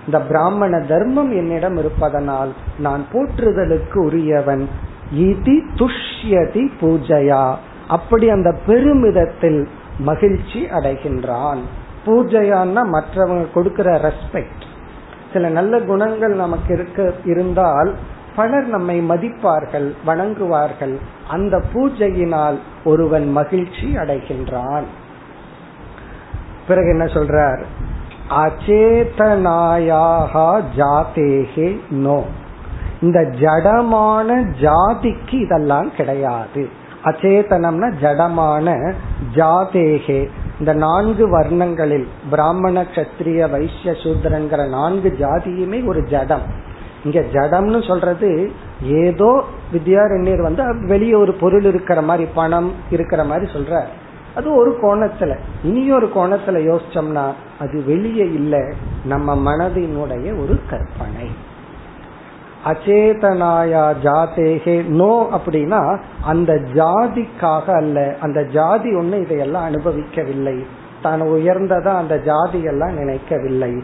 [0.06, 4.70] இந்த பிராமண தர்மம் என்னிடம் இருப்பதனால் நான் போற்றுதலுக்கு உரியவன்.
[5.16, 7.56] இதி துஷ்யதி பூஜையா.
[7.88, 9.68] அப்படி அந்த பெருமிதத்தில்
[10.00, 11.60] மகிழ்ச்சி அடைகின்றான்.
[12.06, 14.68] பூஜையான்னா மற்றவங்க கொடுக்கிற ரெஸ்பெக்ட்
[15.34, 17.96] சில நல்ல குணங்கள் நமக்கு இருக்க இருந்தால்
[18.36, 20.98] பலர் நம்மை மதிப்பார்கள் வணங்குவார்கள்.
[21.28, 24.84] அந்த பூஜையினால் ஒருவன் மகிழ்ச்சி அடைகின்றான்.
[26.68, 27.62] பிறகு என்ன சொல்றார்?
[28.30, 32.24] அச்சேதனாயாகா ஜாதேகே நோ.
[33.02, 36.70] இந்த ஜடமான ஜாதிக்கு இதெல்லாம் கிடையாது.
[37.04, 38.94] அச்சேதனம்னா ஜடமான
[39.36, 40.30] ஜாதேகே.
[40.60, 46.42] இந்த நான்கு வர்ணங்களில் பிராமண கத்திரிய வைசிய சூத்திரங்கிற நான்கு ஜாதியுமே ஒரு ஜடம்.
[47.04, 48.52] இங்க ஜடம்னு சொல்றது
[48.84, 53.84] ஏதோ வித்யாரண்யர் வந்து வெளியே ஒரு பொருள் இருக்கிற மாதிரி பணம் இருக்கிற மாதிரி சொல்ற
[54.36, 55.38] அது ஒரு கோணத்துல.
[55.64, 58.74] இனி ஒரு கோணத்துல யோசிச்சோம்னா அது வெளியே இல்லை.
[59.06, 61.30] நம்ம மனதினுடைய ஒரு கற்பனை.
[62.66, 68.16] அச்சேதனாயா ஜாதேகே நோ அப்படின்னா அந்த ஜாதிக்காக அல்ல.
[68.22, 70.66] அந்த ஜாதி ஒண்ணு இதையெல்லாம் அனுபவிக்கவில்லை.
[71.02, 73.84] தான் உயர்ந்ததா அந்த ஜாதி எல்லாம் நினைக்கவில்லை.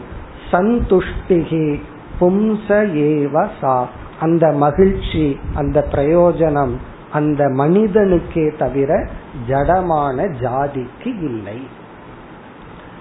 [0.52, 1.80] சந்துஷ்டிகி
[2.20, 2.68] பும்ச
[3.06, 3.88] ஏவ சா.
[4.20, 6.74] அந்த மகிழ்ச்சி அந்த பிரயோஜனம்
[7.12, 9.06] அந்த மனிதனுக்கே தவிர
[9.48, 11.68] ஜடமான ஜாதிக்கு இல்லை.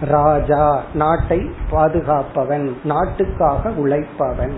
[0.00, 4.52] ராஜா நாட்டை பாதுகாப்பவன் நாட்டுக்காக உழைப்பவன்.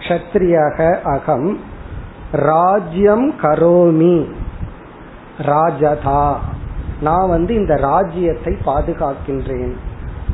[0.00, 1.58] க்ஷத்ரியக அகம்
[2.32, 4.26] ராஜ்யம் கரோமி
[5.38, 6.36] ராஜதா.
[7.00, 9.72] நான் வந்து இந்த ராஜ்யத்தை பாதுகாக்கின்றேன்.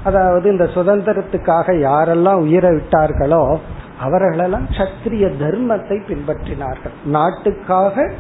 [0.05, 3.59] அதாவது இந்த சுதந்திரத்துக்காக யாரெல்லாம் உயிரை விட்டார்களோ
[4.01, 6.95] அவர்களெல்லாம் சத்திரிய தர்மத்தை பின்பற்றினார்கள்.
[7.05, 8.13] நாட்டுக்காக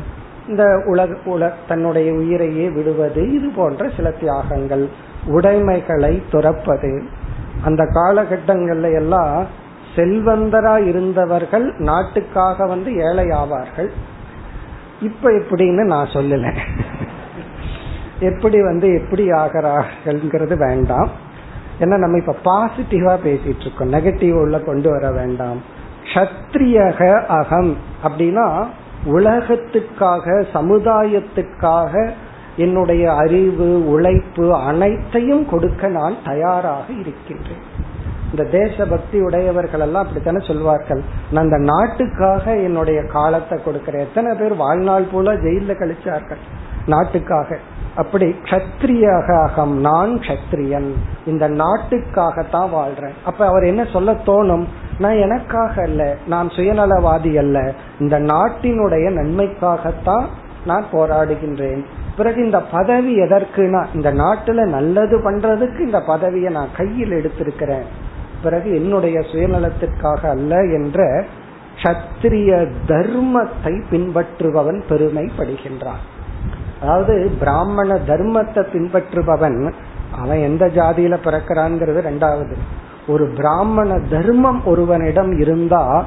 [0.48, 4.88] இந்த உலக உல தன்னுடைய உயிரையே விடுவது இது போன்ற சில தியாகங்கள்.
[5.26, 7.02] உடைமைகளை துறப்பது.
[7.64, 9.46] அந்த காலகட்டங்கள்ல எல்லாம்
[9.96, 13.90] செல்வந்தரா இருந்தவர்கள் நாட்டுக்காக வந்து ஏழை ஆவார்கள்
[15.00, 16.58] இப்ப எப்படின்னு நான் சொல்லல.
[18.20, 21.08] எப்படி வந்து எப்படி ஆகிறார்கள்ங்கிறது வேண்டாம்.
[21.80, 23.92] ஏன்னா நம்ம இப்ப பாசிட்டிவா பேசிட்டு இருக்கோம்.
[23.92, 25.62] நெகட்டிவ் உள்ள கொண்டு வர வேண்டாம்.
[26.14, 28.66] சத்திரியக அகம் அப்படின்னா
[29.04, 32.10] உலகத்துக்காக சமுதாயத்துக்காக
[32.56, 37.72] என்னுடைய அறிவு உழைப்பு அனைத்தையும் கொடுக்க நான் தயாராக இருக்கின்றேன்.
[38.30, 41.02] இந்த தேசபக்தி உடையவர்கள் எல்லாம் அப்படித்தானே சொல்வார்கள்.
[41.30, 44.06] நான் இந்த நாட்டுக்காக என்னுடைய காலத்தை கொடுக்கிறேன்.
[44.06, 46.36] எத்தனை பேர் வாழ்நாள் போல ஜெயில கழிச்சார்கள்?
[46.86, 47.58] நாட்டுக்காக.
[47.96, 50.92] அப்படி கத்திரியாக நான் கத்திரியன்
[51.26, 53.14] இந்த நாட்டுக்காகத்தான் வாழ்றேன்.
[53.24, 54.64] அப்ப அவர் என்ன சொல்ல தோணும்?
[54.98, 57.72] நான் எனக்காக அல்ல நான் சுயநலவாதி அல்ல.
[58.00, 60.24] இந்த நாட்டினுடைய நன்மைக்காகத்தான்
[60.66, 61.84] நான் போராடுகின்றேன்.
[62.16, 67.86] பிறகு இந்த பதவி எதற்குனா இந்த நாட்டுல நல்லது பண்றதுக்கு இந்த பதவியை நான் கையில் எடுத்திருக்கிறேன்.
[68.42, 71.24] பிறகு என்னுடைய சுயநலத்திற்காக அல்ல என்ற
[71.82, 76.02] சத்திரிய தர்மத்தை பின்பற்றுபவன் பெருமைப்படுகின்றான்.
[76.82, 79.72] அதாவது பிராமண தர்மத்தை பின்பற்றுபவன்
[80.18, 82.54] அவன் எந்த ஜாதியில பிறக்கிறான்ங்கிறது ரெண்டாவது.
[83.06, 86.06] ஒரு பிராமண தர்மம் ஒருவனிடம் இருந்தா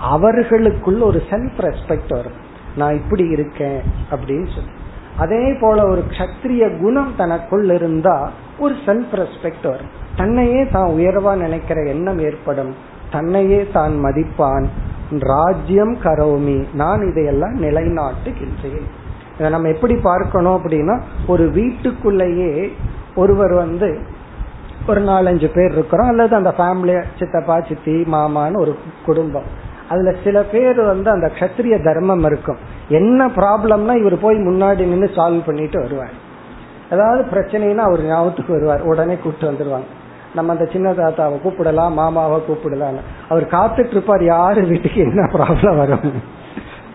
[0.00, 2.46] அவர்களுக்குள் ஒரு செல்ஃப் ரெஸ்பெக்ட் வரும்.
[2.78, 4.70] நான் இப்படி இருக்கேன் அப்படின்னு சொல்லி.
[5.18, 9.96] அதே போல ஒரு கத்திரிய குணம் தனக்குள் இருந்தா ஒரு செல்ஃப் ரெஸ்பெக்ட் வரும்.
[10.16, 12.74] தன்னையே தான் உயர்வா நினைக்கிற எண்ணம் ஏற்படும்.
[13.10, 14.66] தன்னையே தான் மதிப்பான்.
[15.10, 16.74] ராஜ்யம் கரோமி.
[16.74, 18.86] நான் இதையெல்லாம் நிலைநாட்டுகின்றேன்.
[19.38, 22.72] இதை நம்ம எப்படி பார்க்கணும் அப்படின்னா ஒரு வீட்டுக்குள்ளேயே
[23.16, 24.02] ஒருவர் வந்து
[24.88, 26.08] ஒரு நாலஞ்சு பேர் இருக்கிறோம்.
[26.08, 29.66] அல்லது அந்த ஃபேமிலி சித்தப்பா சித்தி மாமான்னு ஒரு குடும்பம்.
[29.88, 32.56] அதுல சில பேர் வந்து அந்த கத்திரிய தர்மம் இருக்கும்.
[32.88, 36.26] என்ன ப்ராப்ளம்னா இவர் போய் முன்னாடி நின்று சால்வ் பண்ணிட்டு வருவார்.
[36.90, 38.80] ஏதாவது பிரச்சனைனா அவர் ஞாபகத்துக்கு வருவார்.
[38.80, 39.86] உடனே கூப்பிட்டு வந்துருவாங்க.
[40.34, 42.98] நம்ம அந்த சின்ன தாத்தாவை கூப்பிடலாம் மாமாவை கூப்பிடலாம்
[43.28, 46.22] அவர் காத்துட்டு இருப்பார் யாரு வீட்டுக்கு என்ன ப்ராப்ளம் வரும்?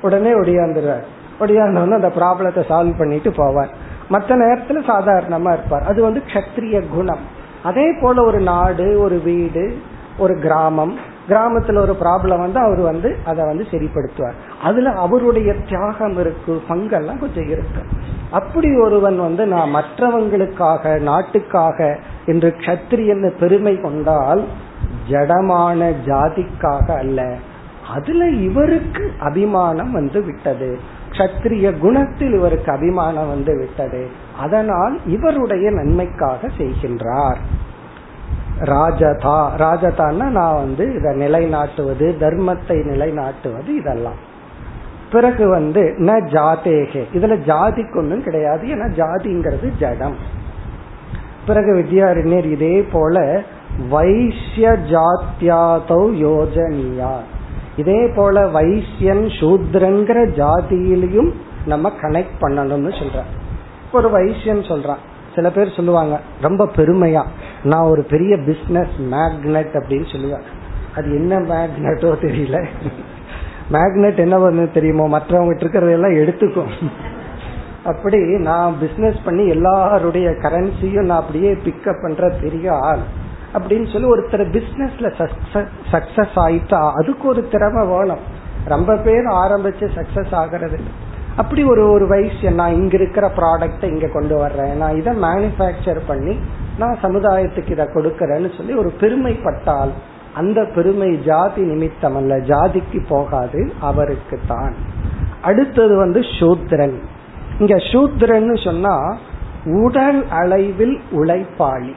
[0.02, 1.04] உடனே ஒடியாந்துருவார்.
[1.40, 3.70] ஒடியாந்தவொன்னு அந்த ப்ராப்ளத்தை சால்வ் பண்ணிட்டு போவார்.
[4.10, 5.84] மற்ற நேரத்துல சாதாரணமா இருப்பார்.
[5.84, 7.42] அது வந்து கத்திரிய குணம்.
[7.64, 9.78] அதே போல ஒரு நாடு ஒரு வீடு
[10.18, 14.38] ஒரு கிராமம் கிராமத்துல ஒரு ப்ராப்ளம் வந்து அவர் வந்து அதை வந்து சரிப்படுத்துவார்.
[14.64, 17.82] அதுல அவருடைய தியாகம் இருக்கு பங்கெல்லாம் கொஞ்சம் இருக்கு.
[18.32, 24.44] அப்படி ஒருவன் வந்து நான் மற்றவங்களுக்காக நாட்டுக்காக என்று கத்திரியன்னு பெருமை கொண்டால்
[25.10, 27.36] ஜடமான ஜாதிக்காக அல்ல.
[27.96, 30.80] அதுல இவருக்கு அபிமானம் வந்து விட்டது.
[31.10, 34.10] கத்திரிய குணத்தில் இவருக்கு அபிமானம் வந்து விட்டது.
[34.40, 37.38] அதனால் இவருடைய நன்மைக்காக செய்கின்றார்.
[38.66, 44.32] ராஜதா ராஜதான்னா நான் வந்து இதை நிலைநாட்டுவது தர்மத்தை நிலைநாட்டுவது இதெல்லாம்.
[45.12, 47.04] பிறகு வந்து ந ஜாதேகே.
[47.14, 50.16] இதுல ஜாதிக்கு ஒன்றும் கிடையாது ஏன்னா ஜாதிங்கிறது ஜடம்.
[51.48, 53.42] பிறகு வித்யாரண்யர் இதே போல
[53.90, 57.16] வைசிய ஜாத்தியாதோ யோஜனியா.
[57.78, 61.32] இதே போல வைசியன் சூத்ரங்கிற ஜாதியிலையும்
[61.66, 63.22] நம்ம கனெக்ட் பண்ணணும்னு சொல்ற
[63.92, 65.04] ஒரு வைசியன் சொல்றான்
[65.36, 67.24] சில பேர் சொல்லுவாங்க ரொம்ப பெருமையா
[67.64, 70.50] நான் ஒரு பெரிய பிசினஸ் மேக்னெட் அப்படின்னு சொல்லுவாங்க
[70.96, 72.58] அது என்ன மேக்னெட்டோ தெரியல.
[73.72, 76.72] மேக்னெட் என்ன பண்ணு தெரியுமோ மற்றவங்க இருக்கிறதெல்லாம் எடுத்துக்கும்.
[77.84, 78.18] அப்படி
[78.48, 83.04] நான் பிசினஸ் பண்ணி எல்லாருடைய கரன்சியும் நான் அப்படியே பிக்கப் பண்ற பெரிய ஆள்
[83.54, 85.10] அப்படின்னு சொல்லி ஒருத்தர் பிசினஸ்ல
[85.94, 88.24] சக்சஸ் ஆயிட்டா அதுக்கு ஒரு திறமை வேணும்.
[88.66, 90.80] ரொம்ப பேர் ஆரம்பிச்சு சக்சஸ் ஆகிறது.
[91.36, 94.74] அப்படி ஒரு ஒரு வயசு நான் இங்க இருக்கிற ப்ராடக்ட இங்க கொண்டு வர்றேன்.
[94.78, 96.40] நான் இதை மேனுபேக்சர் பண்ணி
[96.78, 99.94] நான் சமுதாயத்துக்கு இதை கொடுக்கறேன்னு சொல்லி ஒரு பெருமைப்பட்டால்
[100.34, 104.76] அந்த பெருமை ஜாதி நிமித்தம் அல்ல ஜாதிக்கு போகாது அவருக்கு தான்.
[105.42, 106.96] அடுத்தது வந்து சூத்ரன்.
[107.60, 109.18] இங்க சூத்ரன்னு சொன்னா
[109.66, 111.94] உடல் அளவில் உழைப்பாளி.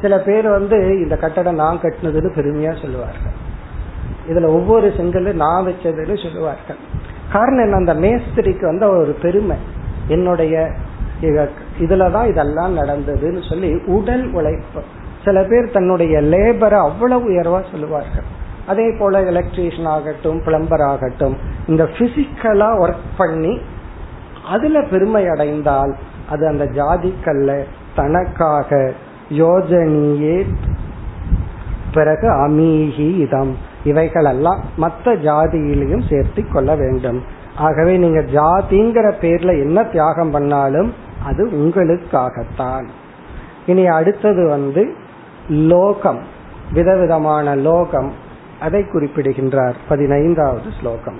[0.00, 3.36] சில பேர் வந்து இந்த கட்டடம் நான் கட்டினதுன்னு பெருமையா சொல்லுவார்கள்.
[4.28, 6.93] இதுல ஒவ்வொரு செங்கல் நான் வச்சதுன்னு சொல்லுவார்கள்.
[7.34, 7.80] காரணம் என்ன?
[7.82, 9.56] அந்த மேஸ்திரிக்கு வந்து ஒரு பெருமை.
[10.08, 10.70] என்னுடைய
[11.80, 14.80] இதுலதான் இதெல்லாம் நடந்ததுன்னு சொல்லி உடல் உழைப்பு.
[15.24, 18.26] சில பேர் தன்னுடைய லேபரை அவ்வளவு உயர்வா சொல்லுவார்கள்.
[18.66, 23.54] அதே போல எலக்ட்ரீஷியன் ஆகட்டும் பிளம்பர் ஆகட்டும் இந்த பிசிக்கலா ஒர்க் பண்ணி
[24.48, 25.92] அதுல பெருமை அடைந்தால்
[26.30, 27.50] அது அந்த ஜாதிக்கல்ல
[27.96, 28.92] தனக்காக
[29.30, 30.38] யோஜனியே
[31.94, 33.54] பிறகு அமீகி இதம்.
[33.84, 37.22] இவைகளெல்லாம் மற்ற ஜாதியிலையும் சேர்த்து கொள்ள வேண்டும்.
[37.56, 40.94] ஆகவே நீங்க ஜாதிங்கிற பேர்ல என்ன தியாகம் பண்ணாலும்
[41.24, 42.86] அது உங்களுக்காகத்தான்.
[43.66, 44.94] இனி அடுத்தது வந்து
[45.48, 46.18] லோகம்
[46.72, 48.12] விதவிதமான லோகம்.
[48.60, 51.18] அதை குறிப்பிடுகின்றார் பதினைந்தாவது ஸ்லோகம்.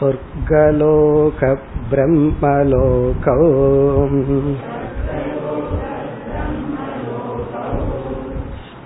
[0.00, 1.56] சொர்க்கலோக
[1.90, 3.38] பிரம்மலோகோ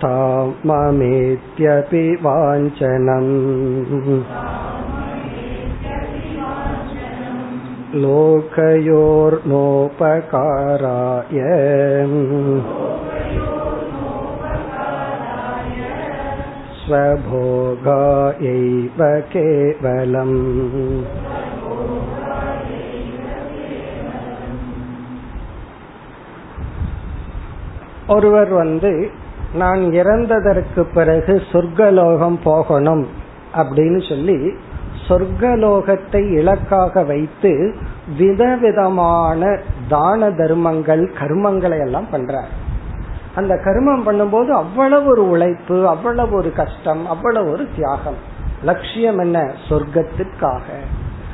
[0.01, 3.31] स्थाममेत्यपि वाञ्छनम्
[9.97, 11.39] लोकयोर्नोपकाराय
[16.81, 19.01] स्वभोगायैव
[19.33, 20.37] केवलम्
[28.15, 28.91] ஒருவர் வந்து
[29.54, 33.06] நான் இறந்ததற்கு பிறகு சொர்க்கலோகம் போகணும்
[33.54, 34.54] அப்படின்னு சொல்லி
[35.08, 37.74] சொர்க்கலோகத்தை இலக்காக வைத்து
[38.18, 42.52] விதவிதமான தான தர்மங்கள் கர்மங்களை எல்லாம் பண்றார்.
[43.34, 48.16] அந்த கர்மம் பண்ணும்போது அவ்வளவு ஒரு உழைப்பு அவ்வளவு ஒரு கஷ்டம் அவ்வளவு ஒரு தியாகம்.
[48.62, 49.52] லட்சியம் என்ன?
[49.68, 50.60] சொர்க்கத்திற்காக.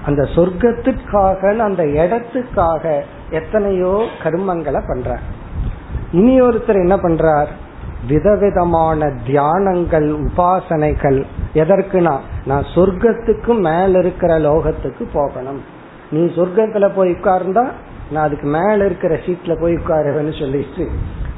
[0.07, 3.01] அந்த சொர்க்கத்திற்காக அந்த இடத்துக்காக
[3.31, 5.25] எத்தனையோ கர்மங்களை பண்றார்.
[6.13, 7.47] இனி ஒருத்தர் என்ன பண்றார்?
[8.07, 15.61] விதவிதமான தியானங்கள் உபாசனைகள் எதற்குனா நான் சொர்க்கத்துக்கு மேல இருக்கிற லோகத்துக்கு போகணும்.
[16.11, 17.65] நீ சொர்க்கத்துல போய் உட்கார்ந்தா
[18.11, 20.89] நான் அதுக்கு மேல இருக்கிற சீட்ல போய் உட்காருவேன்னு சொல்லிட்டு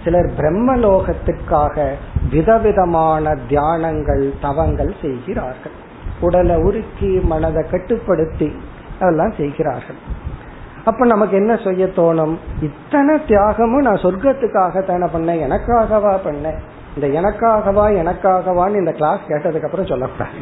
[0.05, 1.91] சிலர் பிரம்ம லோகத்துக்காக
[2.31, 5.73] விதவிதமான தியானங்கள் தவங்கள் செய்கிறார்கள்.
[6.21, 8.57] உடலை உருக்கி மனதை கட்டுப்படுத்தி
[9.01, 10.19] அதெல்லாம் செய்கிறார்கள்.
[10.91, 12.35] அப்ப நமக்கு என்ன செய்ய தோணும்?
[12.63, 16.59] இத்தனை தியாகமும் நான் சொர்க்கத்துக்காக தானே பண்ணேன் எனக்காகவா பண்ணேன்?
[16.97, 20.37] இந்த எனக்காகவா எனக்காகவான்னு இந்த கிளாஸ் கேட்டதுக்கு அப்புறம் சொல்லக்கூடாது.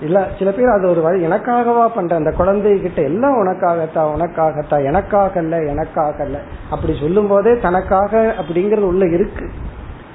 [0.00, 6.38] இல்ல சில பேர் அது ஒரு வழி எனக்காகவா பண்ற அந்த குழந்தைகிட்ட எல்லாம் உனக்காகத்தா உனக்காகத்தா எனக்காகல்ல எனக்காகல்ல
[6.70, 9.46] அப்படி சொல்லும் போதே தனக்காக அப்படிங்கறது உள்ள இருக்கு.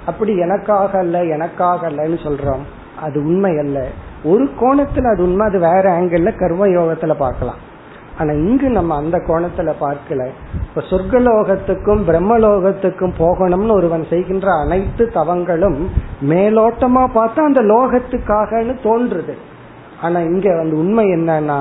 [0.06, 2.66] அப்படி எனக்காக அல்ல எனக்காக அல்லன்னு சொல்றோம்.
[3.02, 3.88] அது உண்மை அல்ல.
[4.24, 7.62] ஒரு கோணத்துல அது உண்மை அது வேற ஆங்கிள் கர்ம யோகத்துல பார்க்கலாம்.
[8.20, 10.22] ஆனா இங்கு நம்ம அந்த கோணத்துல பார்க்கல.
[10.68, 15.80] இப்ப சொர்க்கலோகத்துக்கும் பிரம்மலோகத்துக்கும் போகணும்னு ஒருவன் செய்கின்ற அனைத்து தவங்களும்
[16.22, 19.36] மேலோட்டமா பார்த்தா அந்த லோகத்துக்காகன்னு தோன்றுது.
[20.02, 21.60] ஆனா இங்க வந்து உண்மை என்னன்னா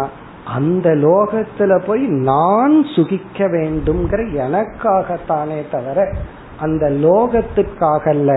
[0.54, 6.08] அந்த லோகத்துல போய் நான் சுகிக்க வேண்டும்ங்கிற எனக்காகத்தானே தவிர
[6.60, 8.32] அந்த லோகத்துக்காகல்ல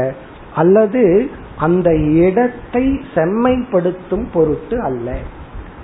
[0.55, 5.15] அல்லது அந்த இடத்தை செம்மைப்படுத்தும் பொருட்டு அல்ல.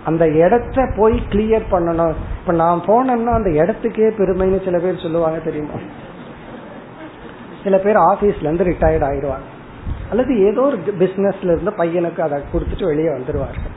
[0.10, 2.16] அந்த இடத்த போய் கிளியர் பண்ணணும்.
[2.40, 5.78] இப்ப நான் போனேன்னா அந்த இடத்துக்கே பெருமைன்னு சில பேர் சொல்லுவாங்க தெரியுமா?
[7.64, 9.48] சில பேர் ஆபீஸ்ல இருந்து ரிட்டையர்ட் ஆயிடுவாங்க.
[10.12, 13.74] அல்லது ஏதோ ஒரு பிசினஸ்ல இருந்து பையனுக்கு அதை கொடுத்துட்டு வெளியே வந்துருவார்கள்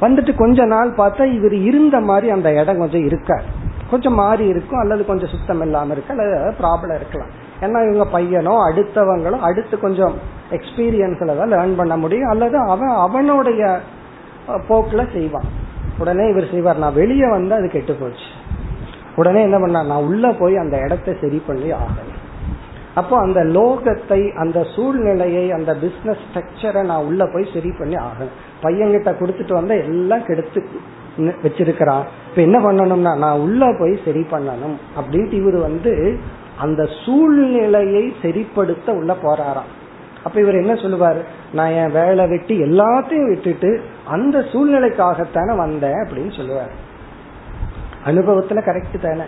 [0.00, 3.46] வந்துட்டு கொஞ்ச நாள் பார்த்தா இவர் இருந்த மாதிரி அந்த இடம் கொஞ்சம் இருக்காது.
[3.90, 7.32] கொஞ்சம் மாறி இருக்கும் அல்லது கொஞ்சம் சுத்தம் இல்லாம இருக்கு அல்லது ப்ராப்ளம் இருக்கலாம்.
[7.64, 10.14] ஏன்னா இவங்க பையனோ அடுத்தவங்களோ அடுத்து கொஞ்சம்
[10.56, 12.30] எக்ஸ்பீரியன்ஸ்ல தான் லேர்ன் பண்ண முடியும்.
[12.34, 13.62] அல்லது அவன் அவனுடைய
[14.48, 15.48] போக்குல செய்வான்.
[15.98, 16.78] உடனே இவர் செய்வார்.
[16.78, 18.26] நான் வெளியே வந்து அது கெட்டு போச்சு.
[19.16, 22.20] உடனே என்ன பண்ணா நான் உள்ள போய் அந்த இடத்தை சரி பண்ணி ஆகணும்.
[22.94, 28.34] அப்போ அந்த லோகத்தை அந்த சூழ்நிலையை அந்த பிசினஸ் ஸ்ட்ரக்சரை நான் உள்ள போய் சரி பண்ணி ஆகணும்.
[28.62, 30.66] பையன்கிட்ட கொடுத்துட்டு வந்தா எல்லாம் கெடுத்து
[31.18, 32.04] வச்சிருக்கிறான்.
[32.28, 34.76] இப்ப என்ன பண்ணணும்னா நான் உள்ள போய் சரி பண்ணணும்.
[35.00, 36.18] அப்படின்ட்டு இவர் வந்து
[36.58, 39.70] அந்த சூழ்நிலையை சரிப்படுத்த உள்ள போறாராம்.
[40.24, 41.22] அப்ப இவர் என்ன சொல்லுவாரு?
[41.52, 46.70] நான் என் வேலை வெட்டி எல்லாத்தையும் விட்டுட்டு அந்த சூழ்நிலைக்காகத்தானே வந்தேன் அப்படின்னு சொல்லுவார்.
[48.04, 49.22] அனுபவத்துல கரெக்ட் தானே.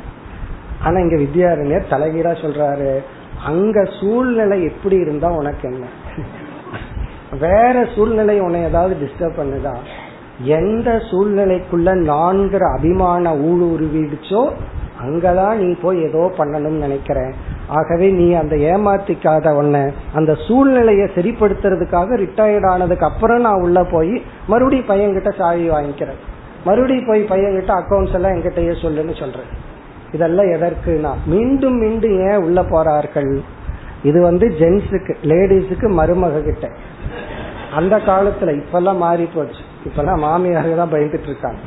[0.83, 2.99] ஆனா இங்க வித்யாரண்யர் தலைகீரா சொல்றாரு
[3.45, 5.87] அங்க சூழ்நிலை எப்படி இருந்தா உனக்கு என்ன?
[7.41, 9.77] வேற சூழ்நிலை உன்னை ஏதாவது டிஸ்டர்ப் பண்ணுதா?
[10.39, 14.53] எந்த சூழ்நிலைக்குள்ள நான்கிற அபிமான ஊடுருவிடுச்சோ
[15.03, 17.33] அங்கதான் நீ போய் ஏதோ பண்ணணும்னு நினைக்கிறேன்.
[17.79, 19.77] ஆகவே நீ அந்த ஏமாத்திக்காத உன்ன
[20.19, 24.15] அந்த சூழ்நிலையை சரிப்படுத்துறதுக்காக ரிட்டையர்ட் ஆனதுக்கு அப்புறம் நான் உள்ள போய்
[24.53, 26.21] மறுபடியும் பையன்கிட்ட சாவி வாங்கிக்கிறேன்.
[26.65, 29.51] மறுபடியும் போய் பையன்கிட்ட அக்கௌண்ட்ஸ் எல்லாம் எங்கிட்டயே சொல்லுன்னு சொல்றேன்.
[30.13, 33.33] இதெல்லாம் எதற்குனா மீண்டும் மீண்டும் ஏன் உள்ள போறார்கள்?
[34.03, 36.67] இது வந்து ஜென்ஸுக்கு லேடிஸுக்கு மருமக கிட்ட
[37.79, 39.63] அந்த காலத்துல இப்பெல்லாம் மாறி போச்சு.
[39.87, 41.61] இப்பெல்லாம் மாமியாக தான் பயந்துட்டு இருக்காங்க.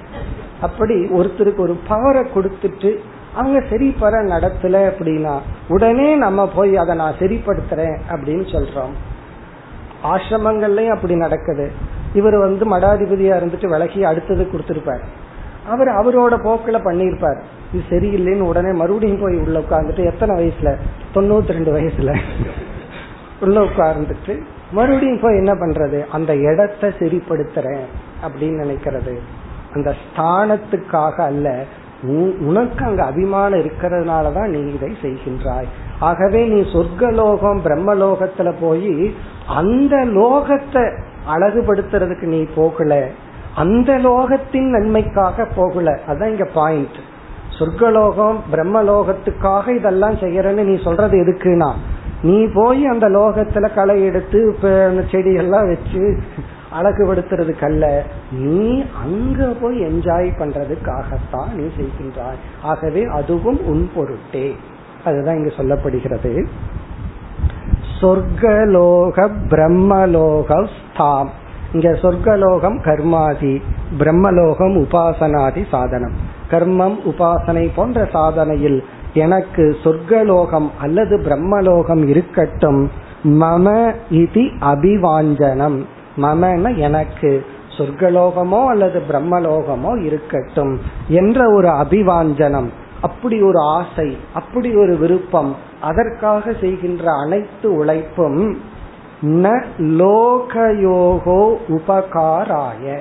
[0.61, 2.91] அப்படி ஒருத்தருக்கு ஒரு பவரை கொடுத்துட்டு
[3.35, 8.93] அவங்க சரிப்பற நடத்தல அப்படின்னா உடனே நம்ம போய் அதை நான் சரிப்படுத்துறேன் அப்படின்னு சொல்றோம்.
[10.03, 11.71] ஆசிரமங்கள்லயும் அப்படி நடக்குது.
[12.13, 14.99] இவர் வந்து மடாதிபதியா இருந்துட்டு விலகி அடுத்தது கொடுத்திருப்பார்.
[15.67, 17.39] அவர் அவரோட போக்குல பண்ணியிருப்பார்.
[17.73, 20.77] இது சரியில்லைன்னு உடனே மறுபடியும் போய் உள்ள உட்கார்ந்துட்டு எத்தனை வயசுல?
[21.13, 22.19] தொண்ணூத்தி ரெண்டு வயசுல.
[23.41, 26.05] உள்ள உட்கார்ந்துட்டு மறுபடியும் போய் என்ன பண்றது?
[26.07, 27.85] அந்த இடத்தை சரிப்படுத்துறேன்
[28.27, 29.19] அப்படின்னு நினைக்கிறது.
[29.73, 31.63] அந்த ஸ்தானத்துக்காக அல்ல
[32.01, 35.67] உனக்கு அங்க அபிமானம் இருக்கிறதுனாலதான் நீ இதை செய்கின்றாய்.
[35.99, 39.15] ஆகவே நீ சொர்க்கலோகம் பிரம்மலோகத்துல போய்
[39.47, 40.97] அந்த லோகத்தை
[41.35, 43.07] அழகுபடுத்துறதுக்கு நீ போகல.
[43.55, 45.99] அந்த லோகத்தின் நன்மைக்காக போகல.
[46.07, 46.99] அதான் இங்க பாயிண்ட்
[47.59, 51.73] சொர்க்கலோகம் பிரம்மலோகத்துக்காக இதெல்லாம் செய்யறன்னு நீ சொல்றது எதுக்குன்னா
[52.21, 54.55] நீ போய் அந்த லோகத்துல களை எடுத்து
[55.11, 56.19] செடி எல்லாம் வச்சு
[56.79, 62.39] அழகுபடுத்துறதுக்கு அல்ல நீ அங்க போய் என்ஜாய் பண்றதுக்காகத்தான் நீ செய்கின்றாய்.
[62.61, 64.55] ஆகவே அதுவும் உன் பொருட்டே.
[65.05, 66.45] அதுதான் இங்கு சொல்லப்படுகிறது.
[68.01, 71.29] சொர்க்கலோக பிரம்மலோக ஸ்தாம்
[71.73, 73.61] இங்க சொர்க்கலோகம் கர்மாதி
[73.99, 76.13] பிரம்மலோகம் உபாசனாதி சாதனம்.
[76.51, 78.83] கர்மம் உபாசனை போன்ற சாதனையில்
[79.13, 82.91] எனக்கு சொர்க்கலோகம் அல்லது பிரம்மலோகம் இருக்கட்டும்
[83.23, 85.85] மம இதி அபிவாஞ்சனம்.
[86.17, 87.45] மமன எனக்கு
[87.77, 92.69] சொர்க்கலோகமோ அல்லது பிரம்மலோகமோ இருக்கட்டும் என்ற ஒரு அபிவாஞ்சனம்.
[93.01, 98.57] அப்படி ஒரு ஆசை அப்படி ஒரு விருப்பம் அதற்காக செய்கின்ற அனைத்து உழைப்பும்
[99.23, 102.99] ந லோகயோகோ உபகாராய.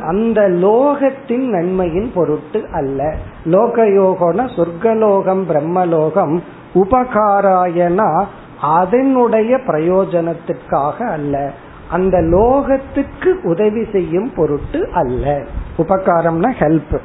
[0.00, 3.14] அந்த லோகத்தின் நன்மையின் பொருட்டு அல்ல.
[3.44, 6.40] லோகயோகம்னா சொர்க்கலோகம் பிரம்மலோகம்
[6.74, 8.24] உபகாராயனா
[8.60, 11.50] அதனுடைய பிரயோஜனத்திற்காக அல்ல.
[11.90, 15.42] அந்த லோகத்துக்கு உதவி செய்யும் பொருட்டு அல்ல.
[15.78, 16.98] உபகாரம்னா ஹெல்ப்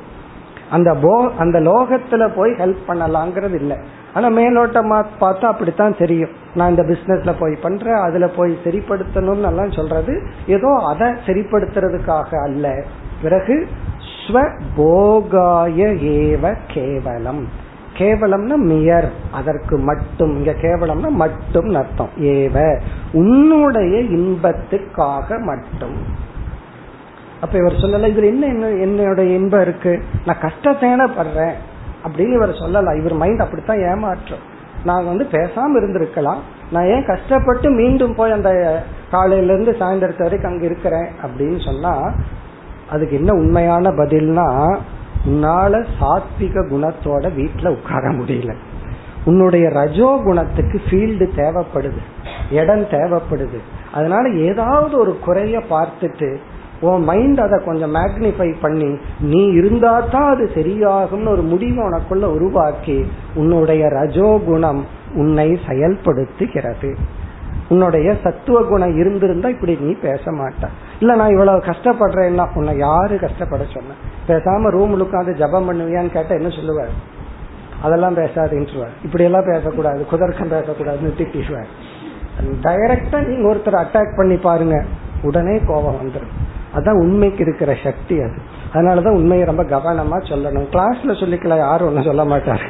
[0.71, 3.77] அந்த போ அந்த லோகத்துல போய் ஹெல்ப் பண்ணலாங்கிறது இல்லை.
[4.13, 6.29] ஆனா மேலோட்டமா பார்த்தா அப்படித்தான் தெரியும்.
[6.55, 12.83] நான் இந்த பிசினஸ்ல போய் பண்றேன் அதுல போய் சரிப்படுத்தணும்னு எல்லாம் சொல்றது ஏதோ அதை சரிப்படுத்துறதுக்காக அல்ல.
[13.21, 13.67] பிறகு
[14.27, 15.79] ஸ்வபோகாய
[16.17, 17.47] ஏவ கேவலம்.
[17.97, 20.37] கேவலம்னா மியர் அதற்கு மட்டும்.
[20.37, 22.09] இங்க கேவலம்னா மட்டும் அர்த்தம்.
[22.19, 22.79] ஏவ
[23.11, 25.95] உன்னுடைய இன்பத்துக்காக மட்டும்.
[27.41, 30.03] அப்ப இவர் சொல்லல இதுல என்ன என்னுடைய இன்பம் இருக்கு?
[30.25, 31.53] நான் கஷ்டத்தேன படுறேன்.
[32.07, 32.99] அப்படின்னு இவர் சொல்லலாம்.
[32.99, 34.49] இவர் மைண்ட் அப்படித்தான் ஏமாற்றம்.
[34.85, 36.37] நான் வந்து பேசாம இருந்திருக்கலாம்.
[36.71, 42.11] நான் ஏன் கஷ்டப்பட்டு மீண்டும் போய் அந்த காலையில இருந்து சாயந்தரத்து வரைக்கும் அங்க இருக்கிறேன் அப்படின்னு சொன்னா
[42.89, 44.77] அதுக்கு என்ன உண்மையான பதில்னா
[45.27, 48.53] உன்னால சாத்விக குணத்தோட வீட்டுல உட்கார முடியல.
[49.25, 51.99] உன்னுடைய ரஜோ குணத்துக்கு ஃபீல்டு தேவைப்படுது.
[52.51, 53.57] இடம் தேவைப்படுது.
[53.93, 56.37] அதனால ஏதாவது ஒரு குறைய பார்த்துட்டு
[56.81, 63.05] உன் மைண்ட் அதை கொஞ்சம் மேக்னிஃபை பண்ணி நீ இருந்தா தான் அது சரியாகும்னு ஒரு முடிவை உனக்குள்ள உருவாக்கி
[63.35, 64.81] உன்னுடைய ரஜோகுணம்
[65.15, 66.95] உன்னை செயல்படுத்துகிறது.
[67.69, 70.67] உன்னுடைய சத்துவ குணம் இருந்திருந்தா இப்படி நீ பேச மாட்ட.
[70.99, 73.95] இல்ல நான் இவ்வளவு கஷ்டப்படுறேன்னா உன்னை யாரு கஷ்டப்பட சொன்ன?
[74.27, 76.93] பேசாம ரூம்ல உட்காந்து ஜபம் பண்ணுவியான்னு கேட்ட என்ன சொல்லுவார்?
[77.81, 81.71] அதெல்லாம் பேசாதுன்னு இப்படி எல்லாம் பேசக்கூடாது குதர்க்கம் பேசக்கூடாதுன்னு திட்டிடுவார்
[82.61, 84.85] டைரக்டா நீங்க ஒருத்தர் அட்டாக் பண்ணி பாருங்க
[85.23, 86.35] உடனே கோபம் வந்துடும்
[86.75, 88.37] அதான் உண்மைக்கு இருக்கிற சக்தி அது.
[88.73, 90.67] அதனாலதான் உண்மையை ரொம்ப கவனமா சொல்லணும்.
[90.71, 92.67] கிளாஸ்ல சொல்லிக்கலாம் யாரும் ஒன்றும் சொல்ல மாட்டாரு.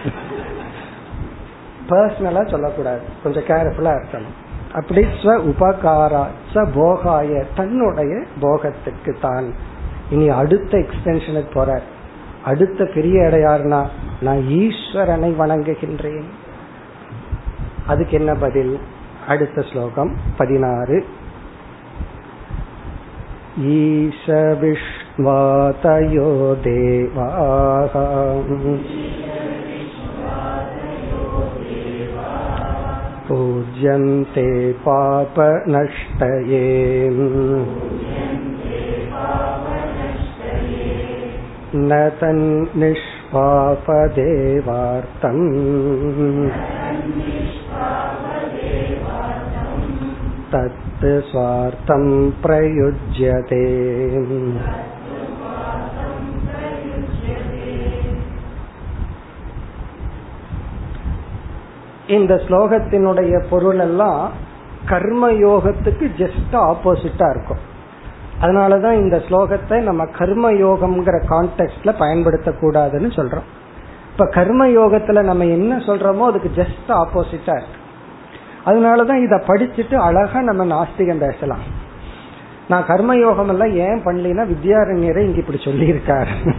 [1.90, 3.02] பர்சனலா சொல்லக்கூடாது.
[3.24, 4.36] கொஞ்சம் கேர்ஃபுல்லா இருக்கணும்.
[4.74, 9.54] அப்படி ஸ்வ உபகாரா ச போகாய தன்னுடைய போகத்துக்கு தான்.
[10.10, 11.82] இனி அடுத்த எக்ஸ்டென்ஷனுக்கு போற
[12.46, 13.88] அடுத்த பெரிய இடையாருனா
[14.22, 16.24] நான் ஈஸ்வரனை வணங்குகின்றேன்.
[17.88, 18.80] அதுக்கு என்ன பதில்?
[19.28, 21.06] அடுத்த ஸ்லோகம் பதினாறு.
[23.75, 24.55] ईशविश्वातयो
[26.67, 27.95] देवाः
[33.29, 34.49] पूज्यन्ते
[34.87, 36.65] पापनष्टये
[41.89, 43.07] न तन्निष्पापदेवार्तम्
[50.53, 50.80] तत्
[51.23, 52.05] स्वार्थं
[52.43, 53.65] प्रयुज्यते
[62.09, 64.21] இந்த ஸ்லோகத்தினுடைய பொருள் எல்லாம்
[64.85, 67.63] கர்ம யோகத்துக்கு ஜஸ்ட் ஆப்போசிட்டா இருக்கும்
[68.41, 73.49] அதனாலதான் இந்த ஸ்லோகத்தை நம்ம கர்ம யோகம்ங்கிற கான்டெக்ட்ல பயன்படுத்தக்கூடாதுன்னு சொல்றோம்
[74.13, 77.80] இப்ப கர்ம யோகத்துல நம்ம என்ன சொல்றோமோ அதுக்கு ஜஸ்ட் ஆப்போசிட்டா இருக்கு
[78.66, 81.80] அதனாலதான் இதை படிச்சுட்டு அழகா நம்ம நாஸ்திகம் பேசலாம்.
[82.68, 86.56] நான் கர்மயோகம் எல்லாம் ஏன் பண்ணலாம் வித்யாரண்யரை இங்க இப்படி சொல்லி இருக்காரு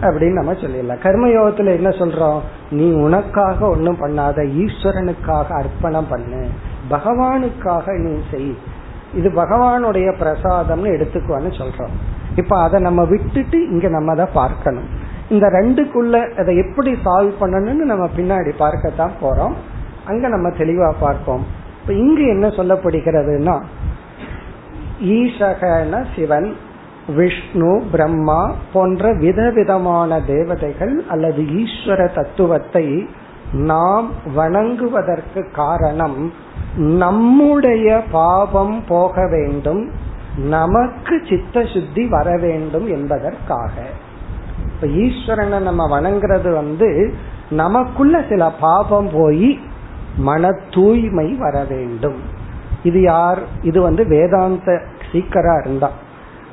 [0.00, 0.98] அப்படின்னு நம்ம சொல்லிடலாம்.
[0.98, 2.40] கர்மயோகத்துல என்ன சொல்றோம்?
[2.70, 6.48] நீ உனக்காக ஒன்னும் பண்ணாத ஈஸ்வரனுக்காக அர்ப்பணம் பண்ணு
[6.90, 8.56] பகவானுக்காக நீ செய்.
[9.14, 11.94] இது பகவானுடைய பிரசாதம்னு எடுத்துக்குவான்னு சொல்றோம்.
[12.36, 14.88] இப்ப அதை நம்ம விட்டுட்டு இங்க நம்ம அதை பார்க்கணும்.
[15.28, 19.52] இந்த ரெண்டுக்குள்ள அதை எப்படி சால்வ் பண்ணணும்னு நம்ம பின்னாடி பார்க்கத்தான் போறோம்.
[20.06, 21.44] அங்க நம்ம தெளிவா பார்ப்போம்.
[21.80, 23.56] இப்ப இங்கு என்ன சொல்லப்படுகிறதுனா
[25.00, 26.48] ஈசகன சிவன்
[27.16, 33.08] விஷ்ணு பிரம்மா போன்ற விதவிதமான தேவதைகள் அல்லது ஈஸ்வர தத்துவத்தை
[33.52, 36.32] நாம் வணங்குவதற்கு காரணம்
[36.76, 39.90] நம்முடைய பாவம் போக வேண்டும்
[40.36, 43.72] நமக்கு சித்த சுத்தி வர வேண்டும் என்பதற்காக.
[44.66, 47.14] இப்ப ஈஸ்வரனை நம்ம வணங்குறது வந்து
[47.50, 49.60] நமக்குள்ள சில பாபம் போய்
[50.16, 52.20] மன தூய்மை வர வேண்டும்.
[52.82, 53.38] இது யார்?
[53.62, 55.90] இது வந்து வேதாந்த சீக்கரா இருந்தா.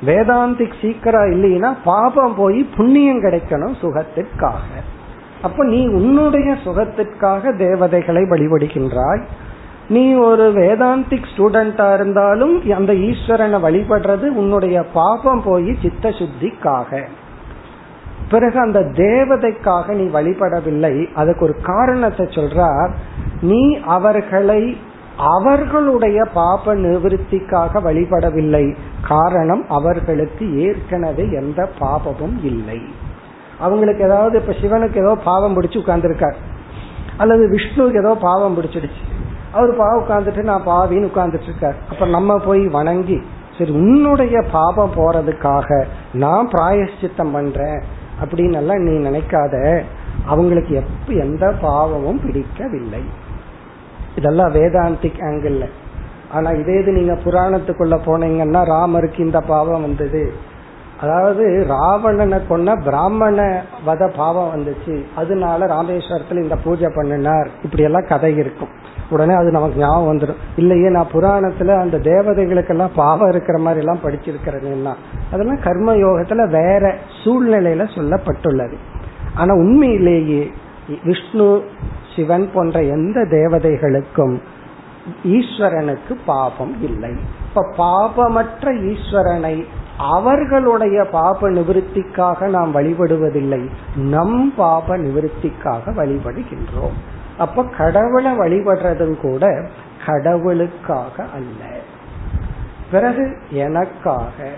[0.06, 4.60] வேதாந்திக் சீக்கரா இல்லைன்னா பாபம் போய் புண்ணியம் கிடைக்கணும் சுகத்திற்காக.
[5.42, 9.22] அப்ப நீ உன்னுடைய சுகத்திற்காக தேவதைகளை வழிபடுகின்றாய்.
[9.88, 17.04] நீ ஒரு வேதாந்திக் ஸ்டூடெண்டா இருந்தாலும் அந்த ஈஸ்வரனை வழிபடுறது உன்னுடைய பாபம் போய் சித்த சுத்திக்காக
[18.30, 21.12] பிறகு அந்த தேவதைக்காக நீ வழிபடவில்லை.
[21.14, 22.92] அதுக்கு ஒரு காரணத்தை சொல்றார்.
[23.40, 24.76] நீ அவர்களை
[25.16, 28.76] அவர்களுடைய பாப நிவர்த்திக்காக வழிபடவில்லை.
[29.02, 32.80] காரணம் அவர்களுக்கு ஏற்கனவே எந்த பாபமும் இல்லை.
[33.60, 36.34] அவங்களுக்கு ஏதாவது இப்ப சிவனுக்கு ஏதோ பாவம் பிடிச்சு உட்கார்ந்துருக்கார்.
[37.16, 39.02] அல்லது விஷ்ணுவுக்கு ஏதோ பாவம் பிடிச்சிடுச்சு.
[39.52, 43.22] அவர் பாவம் உட்கார்ந்துட்டு நான் பாவின்னு உட்கார்ந்துட்டு இருக்கார் அப்ப நம்ம போய் வணங்கி
[43.58, 47.82] சரி உன்னுடைய பாவம் போறதுக்காக நான் பிராயஷ்சித்தம் பண்றேன்.
[48.24, 49.82] அப்படின்னு எல்லாம் நீ நினைக்காத.
[50.24, 53.02] அவங்களுக்கு எப்ப எந்த பாவமும் பிடிக்கவில்லை.
[54.16, 55.68] இதெல்லாம் வேதாந்திக் ஆங்கிள்
[56.30, 60.32] ஆனா இதே இது நீங்க புராணத்துக்குள்ள போனீங்கன்னா ராமருக்கு இந்த பாவம் வந்தது.
[61.04, 63.38] அதாவது ராவணனை கொன்ன பிராமண
[63.86, 64.94] வத பாவம் வந்துச்சு.
[65.14, 67.48] அதனால ராமேஸ்வரத்துல இந்த பூஜை பண்ணினார்.
[67.62, 68.72] இப்படி எல்லாம் கதை இருக்கும்.
[69.10, 74.94] உடனே அது நமக்கு ஞாபகம் வந்துடும் இல்லையே நான் புராணத்துல அந்த தேவதைகளுக்கெல்லாம் பாவம் இருக்கிற மாதிரி எல்லாம் படிச்சிருக்கிறேன்னா.
[75.32, 76.94] அதெல்லாம் கர்ம யோகத்துல வேற
[77.24, 78.76] சூழ்நிலையில சொல்லப்பட்டுள்ளது.
[79.34, 80.42] ஆனா உண்மையிலேயே
[81.04, 81.64] விஷ்ணு
[82.16, 84.34] சிவன் போன்ற எந்த தேவதைகளுக்கும்
[85.24, 87.10] ஈஸ்வரனுக்கு பாபம் இல்லை.
[87.48, 89.64] இப்ப பாபமற்ற ஈஸ்வரனை
[89.98, 93.70] அவர்களுடைய பாப நிவிருத்திக்காக நாம் வழிபடுவதில்லை.
[93.96, 96.96] நம் பாப நிவிருத்திக்காக வழிபடுகின்றோம்.
[97.38, 99.68] அப்ப கடவுளை வழிபடுறதும் கூட
[100.06, 101.64] கடவுளுக்காக அல்ல.
[102.90, 104.48] பிறகு எனக்காக.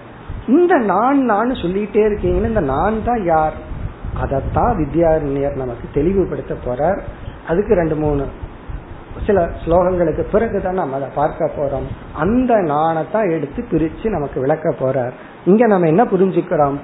[0.49, 3.55] இந்த நான் நான் சொல்லிட்டே இருக்கீங்கன்னு இந்த நான் தான் யார்?
[4.24, 7.01] அதத்தான் வித்யாரண்யர் நமக்கு தெளிவுபடுத்த போறார்.
[7.49, 8.26] அதுக்கு ரெண்டு மூணு
[9.26, 12.14] சில ஸ்லோகங்களுக்கு பிறகுதான் நம்ம அதை பார்க்க போறோம்.
[12.14, 15.10] அந்த நாணத்தான் எடுத்து பிரிச்சு நமக்கு விளக்க போறார்.
[15.44, 16.78] இங்க நம்ம என்ன புரிஞ்சுக்கிறோம்?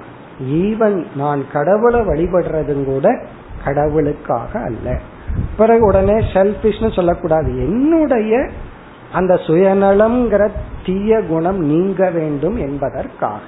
[0.49, 3.25] ஈவன் நான் கடவுளை வழிபடுறதும் கூட
[3.63, 4.97] கடவுளுக்காக அல்ல.
[5.57, 7.57] பிறகு உடனே செல்பிஷ்னு சொல்லக்கூடாது.
[7.57, 8.49] என்னுடைய
[9.13, 10.49] அந்த சுயநலம்ங்கிற
[10.85, 13.41] தீய குணம் நீங்க வேண்டும் என்பதற்காக.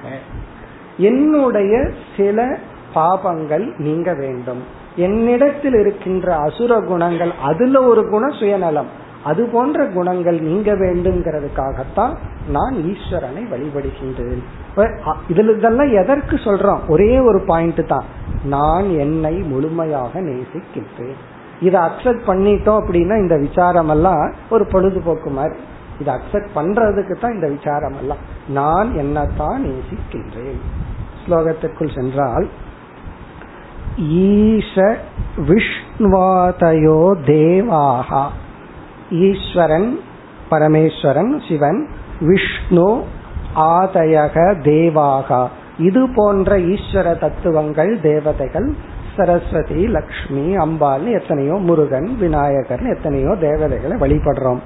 [0.96, 2.58] என்னுடைய சில
[2.94, 4.84] பாபங்கள் நீங்க வேண்டும்.
[4.96, 9.04] என்னிடத்தில் இருக்கின்ற அசுர குணங்கள் அதுல ஒரு குணம் சுயநலம்.
[9.24, 12.14] அது போன்ற குணங்கள் நீங்க வேண்டும்ங்கிறதுக்காகத்தான்
[12.48, 14.42] நான் ஈஸ்வரனை வழிபடுகின்றேன்.
[15.28, 16.78] இதுல இதெல்லாம் எதற்கு சொல்றோம்?
[16.88, 18.04] ஒரே ஒரு பாயிண்ட் தான்.
[18.44, 21.16] நான் என்னை முழுமையாக நேசிக்கின்றேன்.
[21.60, 25.58] இதை அக்செப்ட் பண்ணிட்டோம் அப்படின்னா இந்த விசாரம் எல்லாம் ஒரு பொழுதுபோக்கு மாதிரி.
[26.00, 30.60] இதை அக்செப்ட் பண்றதுக்கு தான் இந்த விசாரம் எல்லாம் நான் என்னத்தான் நேசிக்கின்றேன்.
[31.24, 32.48] ஸ்லோகத்திற்குள் சென்றால்
[34.00, 34.94] ஈஷ
[35.36, 38.26] விஷ்ணுவாதயோ தேவாகா
[39.10, 40.00] ஈஸ்வரன்
[40.50, 41.88] பரமேஸ்வரன் சிவன்
[42.20, 43.04] விஷ்ணு
[43.56, 45.48] ஆதயக தேவாகா.
[45.78, 48.74] இது போன்ற ஈஸ்வர தத்துவங்கள் தேவதைகள்
[49.16, 54.58] சரஸ்வதி லக்ஷ்மி அம்பாள் எத்தனையோ முருகன் விநாயகர் எத்தனையோ தேவதைகளை வழிபடுறோம்.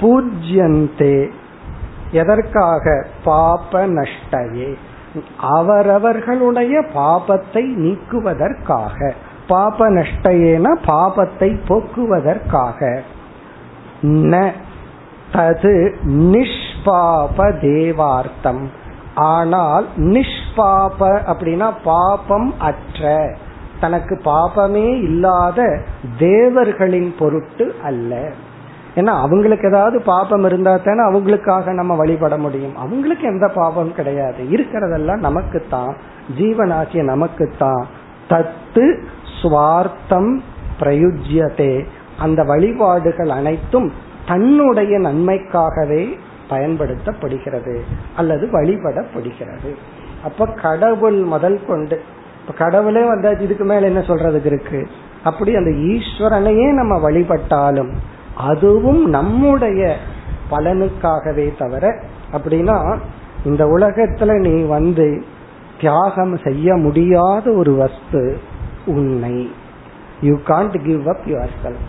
[0.00, 1.30] பூஜ்யந்தே.
[2.10, 3.06] எதற்காக?
[3.24, 4.74] பாப நஷ்டையே.
[5.40, 9.12] அவரவர்களுடைய பாபத்தை நீக்குவதற்காக
[9.48, 13.00] பாப நஷ்டையேன பாபத்தை போக்குவதற்காக.
[14.04, 14.52] ந
[15.32, 18.70] தது நிஷ்பாப தேவார்த்தம்.
[19.14, 23.34] ஆனால் நிஷ்பாப அப்படின்னா பாபம் அற்ற.
[23.80, 25.80] தனக்கு பாபமே இல்லாத
[26.18, 28.32] தேவர்களின் பொருட்டு அல்ல.
[28.94, 32.76] ஏன்னா அவங்களுக்கு ஏதாவது பாபம் இருந்தா தானே அவங்களுக்காக நம்ம வழிபட முடியும்.
[32.76, 34.44] அவங்களுக்கு எந்த பாபம் கிடையாது.
[34.50, 35.96] இருக்கிறதெல்லாம் நமக்குத்தான்.
[36.38, 37.86] ஜீவனாகிய நமக்குத்தான்.
[38.28, 39.02] தத்து
[39.42, 40.40] சுவார்த்தம்
[40.80, 41.84] பிரயுஜ்யதே.
[42.18, 43.92] அந்த வழிபாடுகள் அனைத்தும்
[44.26, 46.18] தன்னுடைய நன்மைக்காகவே
[46.50, 47.80] பயன்படுத்தப்படுகிறது.
[48.16, 49.74] அல்லது வழிபடப்படுகிறது.
[50.24, 52.02] அப்ப கடவுள் முதல் கொண்டு
[52.40, 54.88] இப்ப கடவுளே வந்தாச்சு இதுக்கு மேல என்ன சொல்றதுக்கு இருக்கு?
[55.24, 57.92] அப்படி அந்த ஈஸ்வரனையே நம்ம வழிபட்டாலும்
[58.48, 59.96] அதுவும் நம்முடைய
[60.50, 62.98] பலனுக்காகவே தவிர அப்படின்னா
[63.44, 65.24] இந்த உலகத்துல நீ வந்து
[65.80, 68.40] தியாகம் செய்ய முடியாத ஒரு வஸ்து
[68.86, 69.52] உன்னை.
[70.20, 71.24] You can't give up
[71.64, 71.86] yourself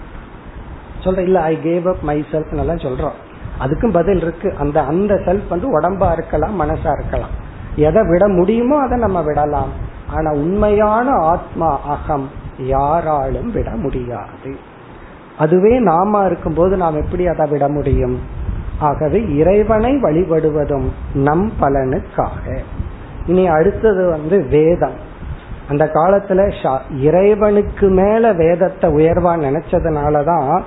[1.04, 3.18] சொல்ற இல்ல I gave up my self எல்லாம் சொல்றோம்.
[3.60, 4.54] அதுக்கும் பதில் இருக்கு.
[4.60, 7.34] அந்த அந்த செல்ஃப் வந்து உடம்பா இருக்கலாம் மனசா இருக்கலாம்.
[7.76, 9.70] எதை விட முடியுமோ அதை நம்ம விடலாம்.
[10.10, 14.52] ஆனா உண்மையான ஆத்மா அகம் யாராலும் விட முடியாது.
[15.42, 18.18] அதுவே நாம இருக்கும்போது நாம் எப்படி அதை விட முடியும்?
[18.80, 22.46] ஆகவே இறைவனை வழிபடுவதும் நம் பலனுக்காக.
[23.26, 24.98] இனி அடுத்தது வந்து வேதம்.
[25.70, 26.40] அந்த காலத்துல
[27.00, 30.62] இறைவனுக்கு மேல வேதத்தை உயர்வா நினைச்சதுனாலதான்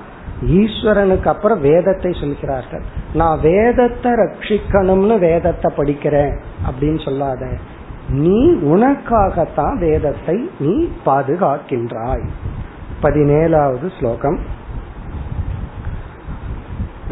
[0.51, 2.85] ஈஸ்வரனுக்கு அப்புறம் வேதத்தை சொல்கிறார்கள்.
[3.15, 6.35] நான் வேதத்தை ரட்சிக்கணும்னு வேதத்தை படிக்கிறேன்
[6.69, 7.47] அப்படின்னு சொல்லாத.
[8.09, 8.39] நீ
[8.73, 10.75] உனக்காகத்தான் வேதத்தை நீ
[11.07, 12.27] பாதுகாக்கின்றாய்.
[13.03, 14.39] பதினேழாவது ஸ்லோகம்.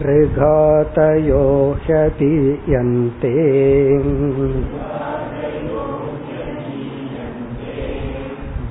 [0.06, 1.44] ऋघातयो
[1.86, 3.32] ह्यतीयन्ते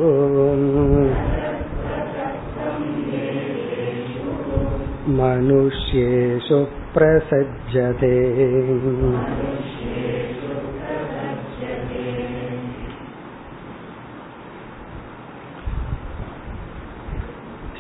[5.20, 6.60] मनुष्येषु
[6.94, 8.14] प्रसज्यते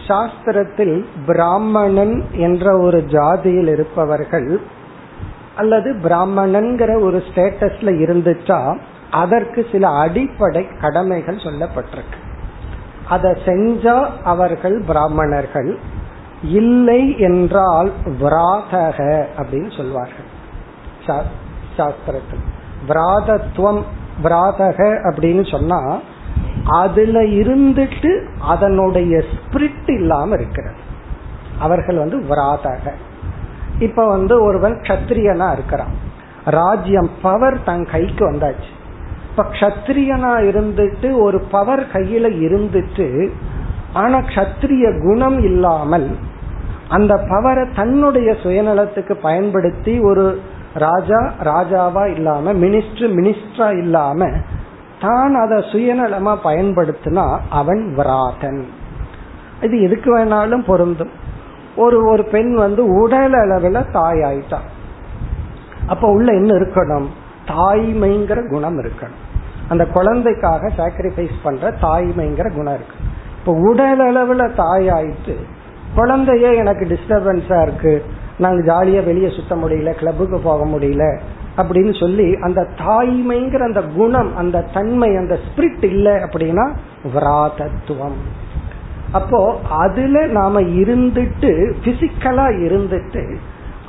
[0.07, 4.49] சாஸ்திரத்தில் பிராமணன் என்ற ஒரு ஜாதியில் இருப்பவர்கள்
[5.55, 8.59] அல்லது பிராமணன்கிற ஒரு ஸ்டேட்டஸ்ல இருந்துச்சா
[9.11, 12.19] அதற்கு சில அடிப்படை கடமைகள் சொல்லப்பட்டிருக்கு
[13.07, 15.71] அதை செஞ்சா அவர்கள் பிராமணர்கள்
[16.42, 20.28] இல்லை என்றால் விராதக அப்படின்னு சொல்வார்கள்.
[21.76, 22.44] சாஸ்திரத்தில்.
[22.88, 23.82] விராதத்துவம்
[24.22, 24.78] விராதக
[25.10, 25.98] அப்படின்னு சொன்னா
[26.64, 30.78] அதுல இருந்துட்டு அதனுடைய ஸ்பிரிட் இல்லாம இருக்கிறது.
[31.58, 32.90] அவர்கள் வந்து விராதக.
[33.78, 35.94] இப்ப வந்து ஒருவன் கத்திரியனா இருக்கிறான்.
[36.44, 38.70] ராஜ்யம் பவர் தன் கைக்கு வந்தாச்சு.
[39.30, 43.30] இப்ப கத்திரியனா இருந்துட்டு ஒரு பவர் கையில இருந்துட்டு
[43.92, 46.16] ஆனா கத்திரிய குணம் இல்லாமல்
[46.90, 50.24] அந்த பவரை தன்னுடைய சுயநலத்துக்கு பயன்படுத்தி ஒரு
[50.74, 54.28] ராஜா ராஜாவா இல்லாம மினிஸ்டர் மினிஸ்டரா இல்லாம
[55.00, 58.60] தான் அதை சுயநலமா பயன்படுத்தினா அவன் விராதன்.
[59.62, 61.10] இது எதுக்கு வேணாலும் பொருந்தும்.
[61.76, 64.66] ஒரு ஒரு பெண் வந்து உடல் அளவில் தாய் ஆயிட்டான்
[65.86, 67.06] அப்ப உள்ள என்ன இருக்கணும்?
[67.46, 69.22] தாய்மைங்கிற குணம் இருக்கணும்.
[69.68, 72.98] அந்த குழந்தைக்காக சாக்ரிஃபைஸ் பண்ற தாய்மைங்கிற குணம் இருக்கு.
[73.38, 75.36] இப்ப உடல் அளவுல தாய் ஆயிட்டு
[75.94, 78.04] குழந்தையே எனக்கு டிஸ்டர்பன்ஸா இருக்கு.
[78.38, 81.18] நாங்க ஜாலியா வெளியே சுத்த முடியல கிளப்புக்கு போக முடியல
[81.56, 86.64] அப்படின்னு சொல்லி அந்த தாய்மைங்கிற அந்த குணம் அந்த தன்மை அந்த ஸ்பிரிட் இல்லை அப்படின்னா
[87.14, 88.18] விராதத்துவம்.
[89.12, 91.50] அப்போ அதுல நாம இருந்துட்டு
[91.84, 93.36] பிசிக்கலா இருந்துட்டு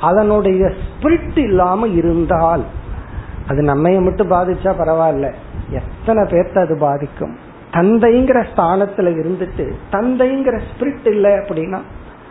[0.00, 2.64] அதனுடைய ஸ்பிரிட் இல்லாம இருந்தால்
[3.48, 5.32] அது நம்மைய மட்டும் பாதிச்சா பரவாயில்ல.
[5.70, 7.34] எத்தனை பேர்த்த அது பாதிக்கும்?
[7.72, 11.80] தந்தைங்கிற ஸ்தானத்துல இருந்துட்டு தந்தைங்கிற ஸ்பிரிட் இல்லை அப்படின்னா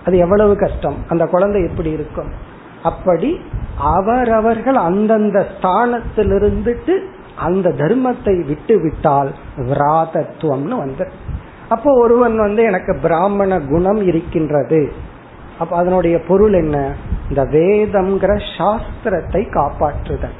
[0.05, 0.95] அது எவ்வளவு கஷ்டம்?
[1.09, 2.31] அந்த குழந்தை எப்படி இருக்கும்?
[2.83, 3.41] அப்படி
[3.77, 6.99] அவரவர்கள் அந்தந்த ஸ்தானத்தில் இருந்துட்டு
[7.35, 11.07] அந்த தர்மத்தை விட்டு விட்டால் விராதத்துவம்னு வந்து.
[11.69, 14.93] அப்போ ஒருவன் வந்து எனக்கு பிராமண குணம் இருக்கின்றது.
[15.59, 16.77] அப்ப அதனுடைய பொருள் என்ன?
[17.29, 20.37] இந்த வேதம்ங்கிற சாஸ்திரத்தை காப்பாற்றுதல்.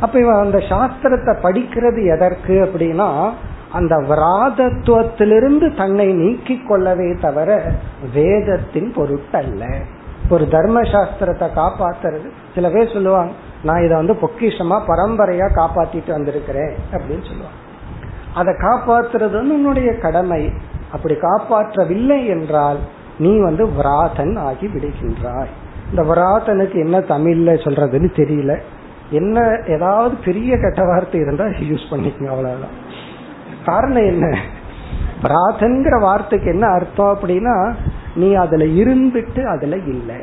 [0.00, 3.32] அப்ப இவன் அந்த சாஸ்திரத்தை படிக்கிறது எதற்கு அப்படின்னா
[3.72, 7.72] அந்த விராதத்துவத்திலிருந்து தன்னை நீக்கிக் கொள்ளவே தவிர
[8.14, 9.72] வேதத்தின் பொருட்டல்ல.
[10.30, 12.28] ஒரு தர்ம சாஸ்திரத்தை காப்பாத்துறது.
[12.54, 17.58] சில பேர் சொல்லுவாங்க நான் இதை வந்து பொக்கிஷமா பரம்பரையா காப்பாத்திட்டு வந்திருக்கிறேன் அப்படின்னு சொல்லுவாங்க.
[18.34, 20.52] அதை காப்பாத்துறது வந்து உன்னுடைய கடமை.
[20.92, 22.78] அப்படி காப்பாற்றவில்லை என்றால்
[23.18, 25.52] நீ வந்து விராதன் ஆகி விடுகின்றாய்.
[25.90, 28.58] இந்த விராதனுக்கு என்ன தமிழ்ல சொல்றதுன்னு தெரியல.
[29.10, 32.88] என்ன ஏதாவது பெரிய கெட்ட வார்த்தை இருந்தா யூஸ் பண்ணிக்கங்க அவ்வளவுதான்.
[33.66, 34.38] காரணம் என்ன?
[35.22, 37.74] பிராதன்கிற வார்த்தைக்கு என்ன அர்த்தம் அப்படின்னா
[38.14, 40.16] நீ அதுல இருந்துட்டு அதுல இல்லை.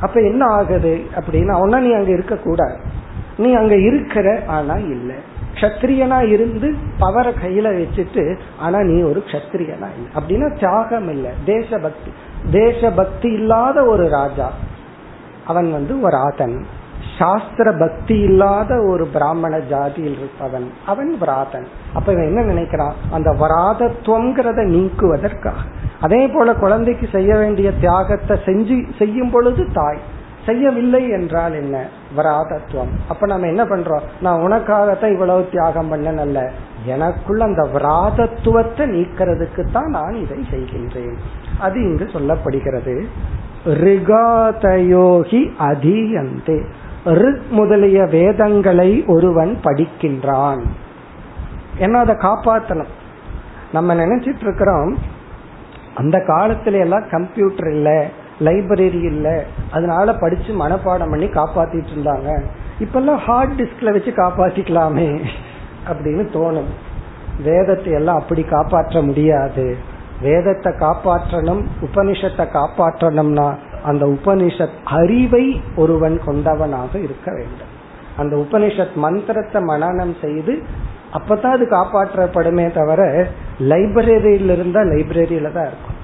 [0.00, 2.76] அப்ப என்ன ஆகுது அப்படின்னா ஒன்னா நீ அங்க இருக்கக்கூடாது
[3.36, 5.12] நீ அங்க இருக்கிற ஆனா இல்ல.
[5.54, 10.10] கத்திரியனா இருந்து பவரை கையில வச்சுட்டு ஆனா நீ ஒரு கத்திரியனா இல்லை.
[10.14, 11.30] அப்படின்னா தியாகம் இல்லை.
[11.44, 12.10] தேசபக்தி.
[12.50, 14.52] தேசபக்தி இல்லாத ஒரு ராஜா
[15.44, 16.66] அவன் வந்து ஒரு ஆதன்
[17.18, 22.92] சாஸ்திர பக்தி இல்லாத ஒரு பிராமண ஜாதியில் இருப்பவன் அவன் பிராதன் அப்ப இவன் என்ன நினைக்கிறான்?
[23.10, 25.56] அந்த வராதத்துவங்கிறத நீக்குவதற்காக.
[26.00, 29.98] அதே போல குழந்தைக்கு செய்ய வேண்டிய தியாகத்தை செஞ்சு செய்யும் பொழுது தாய்.
[30.46, 31.86] செய்யவில்லை என்றால் என்ன?
[32.14, 32.88] வராதத்துவம்.
[33.08, 34.02] அப்ப நம்ம என்ன பண்றோம்?
[34.20, 36.50] நான் உனக்காகத்தான் இவ்வளவு தியாகம் பண்ண அல்ல
[36.84, 41.16] எனக்குள்ள அந்த விராதத்துவத்தை நீக்கிறதுக்கு தான் நான் இதை செய்கின்றேன்.
[41.58, 43.04] அது இங்கு சொல்லப்படுகிறது.
[43.66, 46.64] ரிகாதயோகி அதியந்தே.
[47.04, 50.62] ரிக் முதலிய வேதங்களை ஒருவன் படிக்கின்றான்.
[51.78, 52.92] ஏன்னா அதை காப்பாற்றணும்
[53.72, 54.98] நம்ம நினைச்சிட்டு இருக்கிறோம்
[55.94, 58.06] அந்த காலத்துல எல்லாம் கம்ப்யூட்டர் இல்ல
[58.40, 62.42] லைப்ரரி இல்ல அதனால படிச்சு மனப்பாடம் பண்ணி காப்பாத்திட்டு இருந்தாங்க.
[62.80, 65.24] இப்பெல்லாம் ஹார்ட் டிஸ்க்ல வச்சு காப்பாத்திக்கலாமே
[65.88, 66.70] அப்படின்னு தோணும்.
[67.42, 69.76] வேதத்தை எல்லாம் அப்படி காப்பாற்ற முடியாது.
[70.20, 73.54] வேதத்தை காப்பாற்றணும் உபனிஷத்தை காப்பாற்றணும்னா
[73.84, 77.72] அந்த உபனிஷத் அறிவை ஒருவன் கொண்டவனாக இருக்க வேண்டும்.
[78.16, 80.62] அந்த உபனிஷத் மந்திரத்தை மனநம் செய்து
[81.12, 83.26] அப்பதான் அது காப்பாற்றப்படுமே தவிர
[83.60, 85.96] லைப்ரரியில இருந்தா லைப்ரரியில தான் இருக்கும்.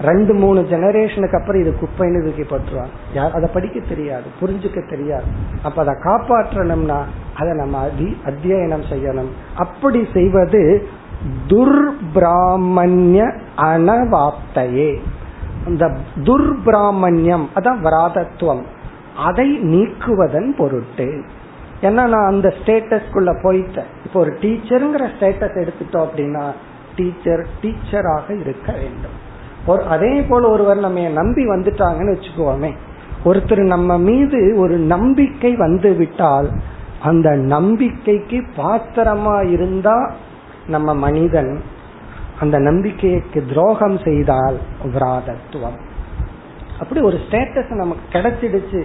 [0.00, 5.24] ரெண்டு மூணு ஜெனரேஷனுக்கு அப்புறம் இது குப்பைன்னு யார் அதை படிக்க தெரியாது புரிஞ்சுக்க தெரியாது.
[5.62, 6.98] அப்ப அதை காப்பாற்றணும்னா
[7.36, 9.30] அதை நம்ம அதி அத்தியனம் செய்யணும்.
[9.56, 10.88] அப்படி செய்வது
[11.46, 14.96] துர்பிராமண்ய அனவாப்தையே
[15.66, 18.62] இந்த துர்பிராமண்யம் அதான் விராதத்துவம்.
[19.16, 21.22] அதை நீக்குவதன் பொருட்டு.
[21.82, 23.90] ஏன்னா நான் அந்த ஸ்டேட்டஸ்குள்ள போயிட்டேன்.
[24.04, 26.44] இப்போ ஒரு டீச்சருங்கிற ஸ்டேட்டஸ் எடுத்துட்டோம் அப்படின்னா
[26.96, 29.16] டீச்சர் டீச்சராக இருக்க வேண்டும்.
[29.66, 32.72] ஒரு அதே போல ஒருவர் நம்ம நம்பி வந்துட்டாங்கன்னு வச்சுக்கோமே.
[33.24, 36.50] ஒருத்தர் நம்ம மீது ஒரு நம்பிக்கை வந்து விட்டால்
[37.02, 40.12] அந்த நம்பிக்கைக்கு பாத்திரமா இருந்தா
[40.66, 41.60] நம்ம மனிதன்
[42.40, 45.78] அந்த நம்பிக்கைக்கு துரோகம் செய்தால் விராதத்துவம்.
[46.78, 48.84] அப்படி ஒரு ஸ்டேட்டஸ் நமக்கு கிடைச்சிடுச்சு.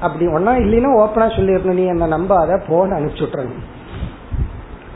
[0.00, 1.80] அப்படி ஒன்னா இல்லைன்னா ஓப்பனா சொல்லிடணும்.
[1.80, 3.64] நீ என்ன நம்பாத போன அனுப்பிச்சுட்றணும்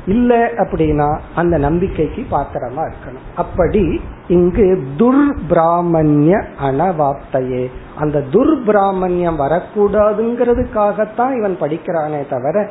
[0.07, 3.27] இல்ல அப்படின்னா அந்த நம்பிக்கைக்கு பாத்திரமா இருக்கணும்.
[3.37, 7.71] அப்படி இங்கு துர்பிராமண்ய அனவாப்தையே.
[7.99, 12.71] அந்த துர்பிராமண்யம் வரக்கூடாதுங்கிறதுக்காகத்தான் இவன் படிக்கிறானே தவிர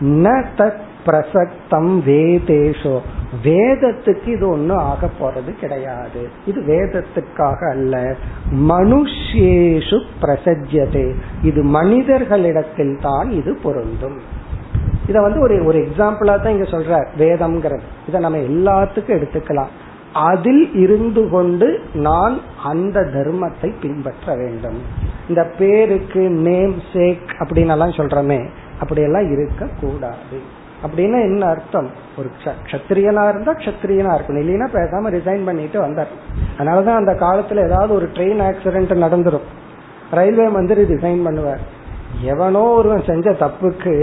[0.00, 3.00] ந தத் பிரசக்தம் வேதேஷோ.
[3.44, 6.28] வேதத்துக்கு இது ஒன்னும் ஆக போறது கிடையாது.
[6.46, 8.14] இது வேதத்துக்காக அல்ல.
[8.52, 11.14] மனுஷேஷு பிரசஜ்யதே.
[11.42, 14.18] இது மனிதர்களிடத்தில் தான் இது பொருந்தும்.
[15.08, 17.80] இத வந்து ஒரு ஒரு எக்ஸாம்பிளா தான் இங்க சொல்ற வேதம்ங்கிறது.
[18.08, 19.72] இதை நம்ம எல்லாத்துக்கும் எடுத்துக்கலாம்.
[20.12, 24.78] அதில் இருந்து கொண்டு நான் அந்த தர்மத்தை பின்பற்ற வேண்டும்.
[25.28, 28.48] இந்த பேருக்கு நேம் சேக் அப்படின்னு எல்லாம் சொல்றமே
[28.80, 30.64] அப்படியெல்லாம் இருக்க கூடாது.
[30.84, 31.90] அப்படின்னா என்ன அர்த்தம்?
[32.18, 34.42] ஒரு கஷத்திரியனா இருந்தா கஷத்திரியனா இருக்கணும்.
[34.44, 36.08] இல்லைன்னா பேசாம ரிசைன் பண்ணிட்டு வந்தார்.
[36.58, 39.46] அதனாலதான் அந்த காலத்துல ஏதாவது ஒரு ட்ரெயின் ஆக்சிடென்ட் நடந்துரும்.
[40.10, 41.62] ரயில்வே மந்திரி ரிசைன் பண்ணுவார்.
[42.20, 43.94] எவனோ ஒருவன் செஞ்ச தப்புக்கு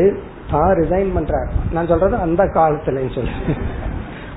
[0.51, 1.49] தான் ரிசைன் பண்றார்.
[1.71, 3.57] நான் சொல்றது அந்த காலத்துலன்னு சொல்றேன்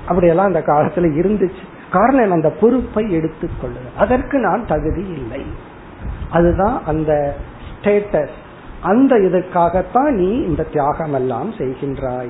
[0.07, 1.63] அப்படியெல்லாம் அந்த காலத்துல இருந்துச்சு.
[1.91, 5.45] காரணம் அந்த பொறுப்பை எடுத்துக்கொள்ளுது அதற்கு நான் தகுதி இல்லை.
[6.31, 7.35] அதுதான் அந்த
[7.67, 8.37] ஸ்டேட்டஸ்
[8.81, 12.29] அந்த இதுக்காகத்தான் நீ இந்த தியாகம் எல்லாம் செய்கின்றாய்.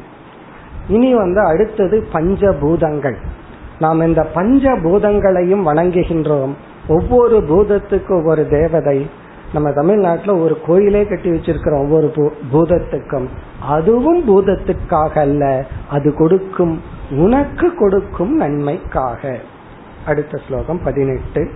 [0.88, 3.16] இனி வந்து அடுத்தது பஞ்சபூதங்கள்.
[3.80, 6.54] நாம் இந்த பஞ்சபூதங்களையும் வணங்குகின்றோம்.
[6.88, 9.10] ஒவ்வொரு பூதத்துக்கு ஒவ்வொரு தேவதை.
[9.54, 13.28] நம்ம தமிழ்நாட்டில் ஒரு கோயிலே கட்டி வச்சிருக்கிறோம் ஒவ்வொரு பூதத்துக்கும்.
[13.62, 16.82] அதுவும் பூதத்துக்காக அல்ல அது கொடுக்கும்
[17.12, 19.38] உனக்கு கொடுக்கும் நன்மைக்காக.
[20.06, 21.52] அடுத்த ஸ்லோகம் பதினெட்டு.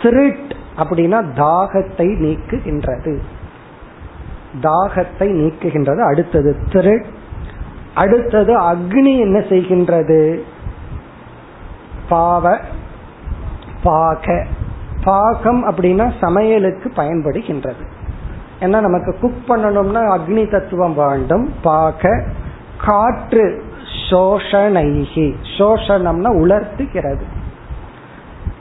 [0.02, 3.18] திருட் அப்படின்னா தாகத்தை நீக்குகின்றது.
[4.60, 5.98] தாகத்தை நீக்குகின்றது.
[5.98, 7.04] அடுத்தது திருட்
[7.94, 10.40] அடுத்தது அக்னி என்ன செய்கின்றது?
[12.08, 12.58] பாவ
[13.82, 14.46] பாக.
[15.04, 17.84] பாகம் அப்படின்னா சமையலுக்கு பயன்படுகின்றது.
[18.60, 21.54] ஏன்னா நமக்கு குக் பண்ணணும்னா அக்னி தத்துவம் வேண்டும்.
[21.62, 22.24] பாக
[22.84, 23.62] காற்று
[24.10, 27.22] சோஷனைகி சோஷனம்னா உலர்த்துகிறது.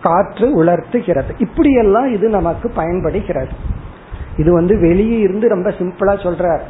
[0.02, 1.30] காற்று உலர்த்துகிறது.
[1.38, 3.50] இப்படியெல்லாம் இது நமக்கு பயன்படுகிறது.
[4.38, 6.62] இது வந்து வெளியே இருந்து ரொம்ப சிம்பிளா சொல்றார்.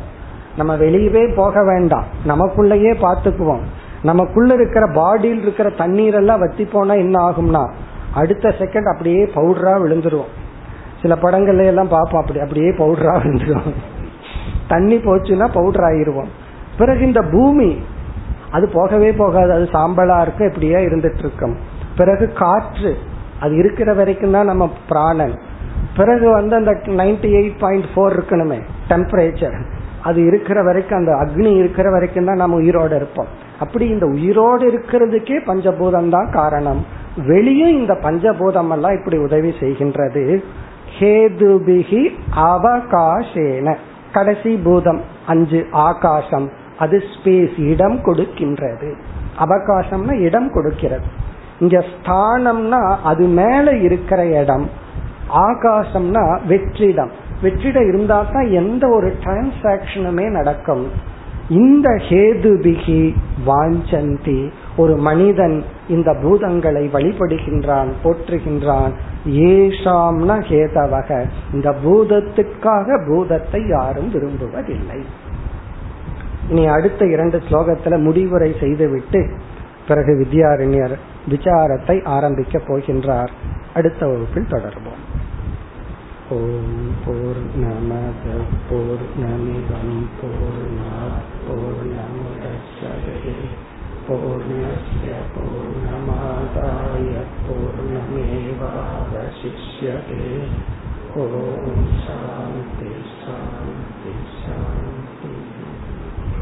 [0.58, 2.04] நம்ம வெளியவே போக வேண்டாம்.
[2.28, 3.62] நமக்குள்ளேயே பார்த்துக்குவோம்.
[4.04, 7.72] நமக்குள்ள இருக்கிற பாடியில் இருக்கிற தண்ணீர் எல்லாம் வத்தி போனா என்ன ஆகும்னா
[8.14, 10.32] அடுத்த செகண்ட் அப்படியே பவுடரா விழுந்துருவோம்.
[11.02, 12.22] சில படங்கள்ல எல்லாம் பார்ப்போம்.
[12.22, 13.74] அப்படி அப்படியே பவுடரா விழுந்துருவோம்.
[14.68, 16.28] தண்ணி போச்சுன்னா பவுடர் ஆயிருவோம்.
[16.78, 17.80] பிறகு இந்த பூமி
[18.52, 19.52] அது போகவே போகாது.
[19.52, 21.56] அது சாம்பலா இருக்க இப்படியே இருந்துட்டு இருக்கும்
[21.98, 22.98] பிறகு காற்று.
[23.40, 25.36] அது இருக்கிற வரைக்கும் தான் நம்ம பிராணன்.
[25.98, 29.60] பிறகு வந்து அந்த நைன்டி எயிட் பாயிண்ட் ஃபோர் இருக்கணுமே டெம்பரேச்சர்
[30.04, 33.28] அது இருக்கிற வரைக்கும் அந்த அக்னி இருக்கிற வரைக்கும் தான் நம்ம உயிரோடு இருப்போம்.
[33.60, 36.86] அப்படி இந்த உயிரோடு இருக்கிறதுக்கே பஞ்சபூதம் தான் காரணம்.
[37.28, 40.44] வெளியும் இந்த பஞ்சபூதம் எல்லாம் இப்படி உதவி செய்கின்றது.
[41.00, 42.04] ஹேதுபிகி
[42.36, 43.76] அவகாசேன.
[44.12, 46.59] கடைசி பூதம் அஞ்சு ஆகாசம்.
[46.80, 48.94] அது ஸ்பேஸ் இடம் கொடுக்கின்றது.
[49.40, 51.06] அவகாசம்னா இடம் கொடுக்கிறது.
[51.60, 54.70] இங்க ஸ்தானம்னா அது மேல இருக்கிற இடம்.
[55.34, 57.12] ஆகாசம்னா வெற்றிடம்.
[57.44, 60.88] வெற்றிடம் இருந்தா தான் எந்த ஒரு டிரான்சாக்சனுமே நடக்கும்.
[61.50, 63.16] இந்த ஹேதுபிகி
[63.46, 68.92] வாஞ்சந்தி ஒரு மனிதன் இந்த பூதங்களை வழிபடுகின்றான் போற்றுகின்றான்.
[69.28, 71.26] ஏஷாம்னா ஹேதவக.
[71.54, 75.00] இந்த பூதத்துக்காக பூதத்தை யாரும் விரும்புவதில்லை.
[76.50, 79.22] இனி அடுத்த இரண்டு ஸ்லோகத்துல முடிவுரை செய்துவிட்டு
[79.88, 80.96] பிறகு வித்யாரண்யர்
[81.30, 83.32] விசாரத்தை ஆரம்பிக்க போகின்றார்.
[83.74, 85.04] அடுத்த வகுப்பில் தொடர்போம்
[86.30, 88.26] ஓம் போர் நமத
[88.70, 90.68] போர் நமிதம் போர்
[91.46, 93.18] பூர்ணமுதச்சதே.
[94.08, 97.12] பூர்ணஸ்ய பூர்ணமாதாய
[97.46, 98.64] பூர்ணமேவாவசிஷ்யதே.
[101.16, 102.20] ஓம் சா